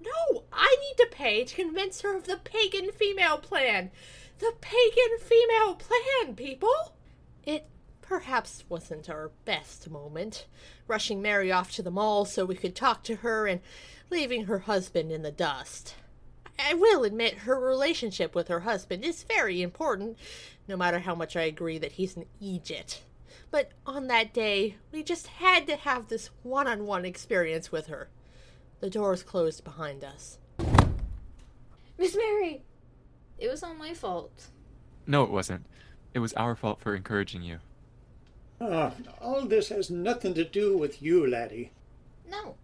No, 0.02 0.46
I 0.52 0.76
need 0.82 0.98
to 0.98 1.16
pay 1.16 1.44
to 1.44 1.56
convince 1.56 2.02
her 2.02 2.18
of 2.18 2.24
the 2.24 2.38
pagan 2.38 2.92
female 2.92 3.38
plan. 3.38 3.92
The 4.40 4.54
pagan 4.60 5.20
female 5.20 5.76
plan, 5.76 6.36
people! 6.36 6.96
It 7.44 7.68
perhaps 8.02 8.64
wasn't 8.70 9.08
our 9.08 9.30
best 9.46 9.88
moment, 9.88 10.48
rushing 10.88 11.22
Mary 11.22 11.52
off 11.52 11.72
to 11.74 11.84
the 11.84 11.92
mall 11.92 12.26
so 12.26 12.44
we 12.44 12.56
could 12.56 12.76
talk 12.76 13.04
to 13.04 13.18
her 13.18 13.46
and 13.46 13.62
leaving 14.10 14.46
her 14.46 14.60
husband 14.60 15.12
in 15.12 15.22
the 15.22 15.32
dust. 15.32 15.94
I 16.60 16.74
will 16.74 17.04
admit 17.04 17.40
her 17.40 17.60
relationship 17.60 18.36
with 18.36 18.48
her 18.50 18.62
husband 18.62 19.06
is 19.06 19.24
very 19.24 19.62
important, 19.62 20.18
no 20.68 20.76
matter 20.76 21.00
how 21.00 21.16
much 21.16 21.36
I 21.36 21.44
agree 21.44 21.78
that 21.78 21.94
he's 21.94 22.18
an 22.18 22.26
Egypt. 22.40 23.04
But 23.52 23.72
on 23.86 24.08
that 24.08 24.34
day, 24.34 24.76
we 24.92 25.02
just 25.02 25.28
had 25.28 25.66
to 25.68 25.76
have 25.76 26.08
this 26.08 26.30
one 26.44 26.68
on 26.68 26.86
one 26.86 27.06
experience 27.06 27.72
with 27.72 27.88
her. 27.88 28.10
The 28.80 28.90
doors 28.90 29.24
closed 29.24 29.64
behind 29.64 30.04
us. 30.04 30.38
Miss 31.98 32.16
Mary! 32.16 32.64
It 33.38 33.50
was 33.50 33.64
all 33.64 33.74
my 33.74 33.94
fault. 33.94 34.48
No, 35.08 35.24
it 35.24 35.32
wasn't. 35.32 35.66
It 36.14 36.20
was 36.20 36.34
our 36.34 36.56
fault 36.56 36.82
for 36.82 36.96
encouraging 36.96 37.42
you. 37.42 37.60
Ah, 38.62 38.94
all 39.22 39.46
this 39.46 39.70
has 39.70 39.90
nothing 39.90 40.34
to 40.34 40.44
do 40.44 40.78
with 40.78 41.02
you, 41.02 41.26
laddie. 41.26 41.72
No, 42.30 42.56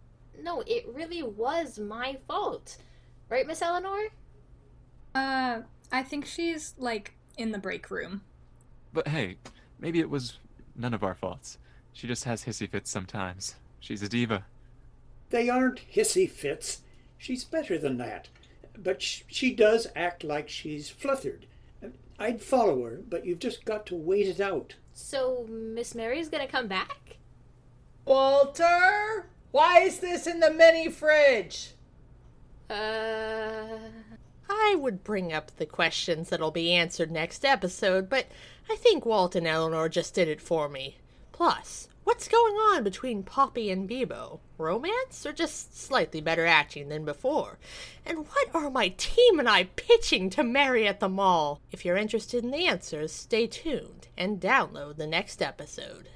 no, 0.42 0.62
it 0.68 0.86
really 0.94 1.24
was 1.24 1.80
my 1.80 2.18
fault. 2.28 2.78
Right, 3.30 3.48
Miss 3.48 3.62
Eleanor? 3.62 4.10
Uh, 5.14 5.62
I 5.92 6.04
think 6.04 6.26
she's, 6.26 6.76
like, 6.78 7.14
in 7.38 7.52
the 7.52 7.58
break 7.58 7.90
room. 7.90 8.22
But 8.94 9.08
hey, 9.08 9.38
maybe 9.80 10.00
it 10.00 10.10
was 10.10 10.40
none 10.76 10.94
of 10.94 11.04
our 11.04 11.16
faults. 11.16 11.58
She 11.94 12.08
just 12.08 12.24
has 12.26 12.46
hissy 12.46 12.70
fits 12.70 12.90
sometimes. 12.92 13.56
She's 13.80 14.02
a 14.04 14.10
diva. 14.10 14.46
They 15.30 15.50
aren't 15.50 15.82
hissy 15.94 16.30
fits. 16.30 16.82
She's 17.18 17.44
better 17.44 17.78
than 17.78 17.98
that. 17.98 18.28
But 18.78 19.02
sh- 19.02 19.24
she 19.28 19.54
does 19.54 19.88
act 19.96 20.24
like 20.24 20.50
she's 20.50 20.90
flustered. 20.90 21.46
I'd 22.20 22.42
follow 22.42 22.84
her, 22.86 23.00
but 23.10 23.26
you've 23.26 23.40
just 23.40 23.66
got 23.66 23.86
to 23.88 23.96
wait 23.96 24.28
it 24.28 24.40
out. 24.40 24.76
So, 24.94 25.46
Miss 25.50 25.94
Mary's 25.96 26.30
gonna 26.30 26.48
come 26.48 26.68
back? 26.68 27.18
Walter, 28.06 29.28
why 29.52 29.80
is 29.80 30.00
this 30.00 30.28
in 30.28 30.40
the 30.40 30.52
mini 30.52 30.90
fridge? 30.90 31.72
Uh. 32.70 33.78
I 34.50 34.76
would 34.76 35.04
bring 35.04 35.34
up 35.34 35.56
the 35.58 35.66
questions 35.66 36.30
that'll 36.30 36.52
be 36.52 36.74
answered 36.74 37.12
next 37.12 37.46
episode, 37.46 38.10
but 38.10 38.26
I 38.70 38.76
think 38.76 39.06
Walt 39.06 39.36
and 39.36 39.48
Eleanor 39.48 39.90
just 39.90 40.14
did 40.14 40.28
it 40.28 40.42
for 40.42 40.70
me. 40.70 40.98
Plus, 41.32 41.88
what's 42.04 42.28
going 42.28 42.56
on 42.56 42.84
between 42.84 43.24
Poppy 43.24 43.70
and 43.70 43.90
Beibo? 43.90 44.40
Romance 44.58 45.26
or 45.26 45.34
just 45.34 45.78
slightly 45.78 46.22
better 46.22 46.46
acting 46.46 46.90
than 46.90 47.06
before? 47.06 47.58
And 48.06 48.20
what 48.20 48.56
are 48.56 48.70
my 48.70 48.90
team 48.98 49.40
and 49.40 49.50
I 49.50 49.66
pitching 49.76 50.30
to 50.32 50.44
Mary 50.44 50.88
at 50.88 51.00
the 51.00 51.10
mall? 51.10 51.62
If 51.72 51.84
you're 51.84 51.98
interested 51.98 52.44
in 52.44 52.52
the 52.52 52.68
answers, 52.68 53.12
stay 53.12 53.48
tuned 53.48 54.08
and 54.18 54.40
download 54.40 54.98
the 54.98 55.08
next 55.08 55.42
episode. 55.42 56.10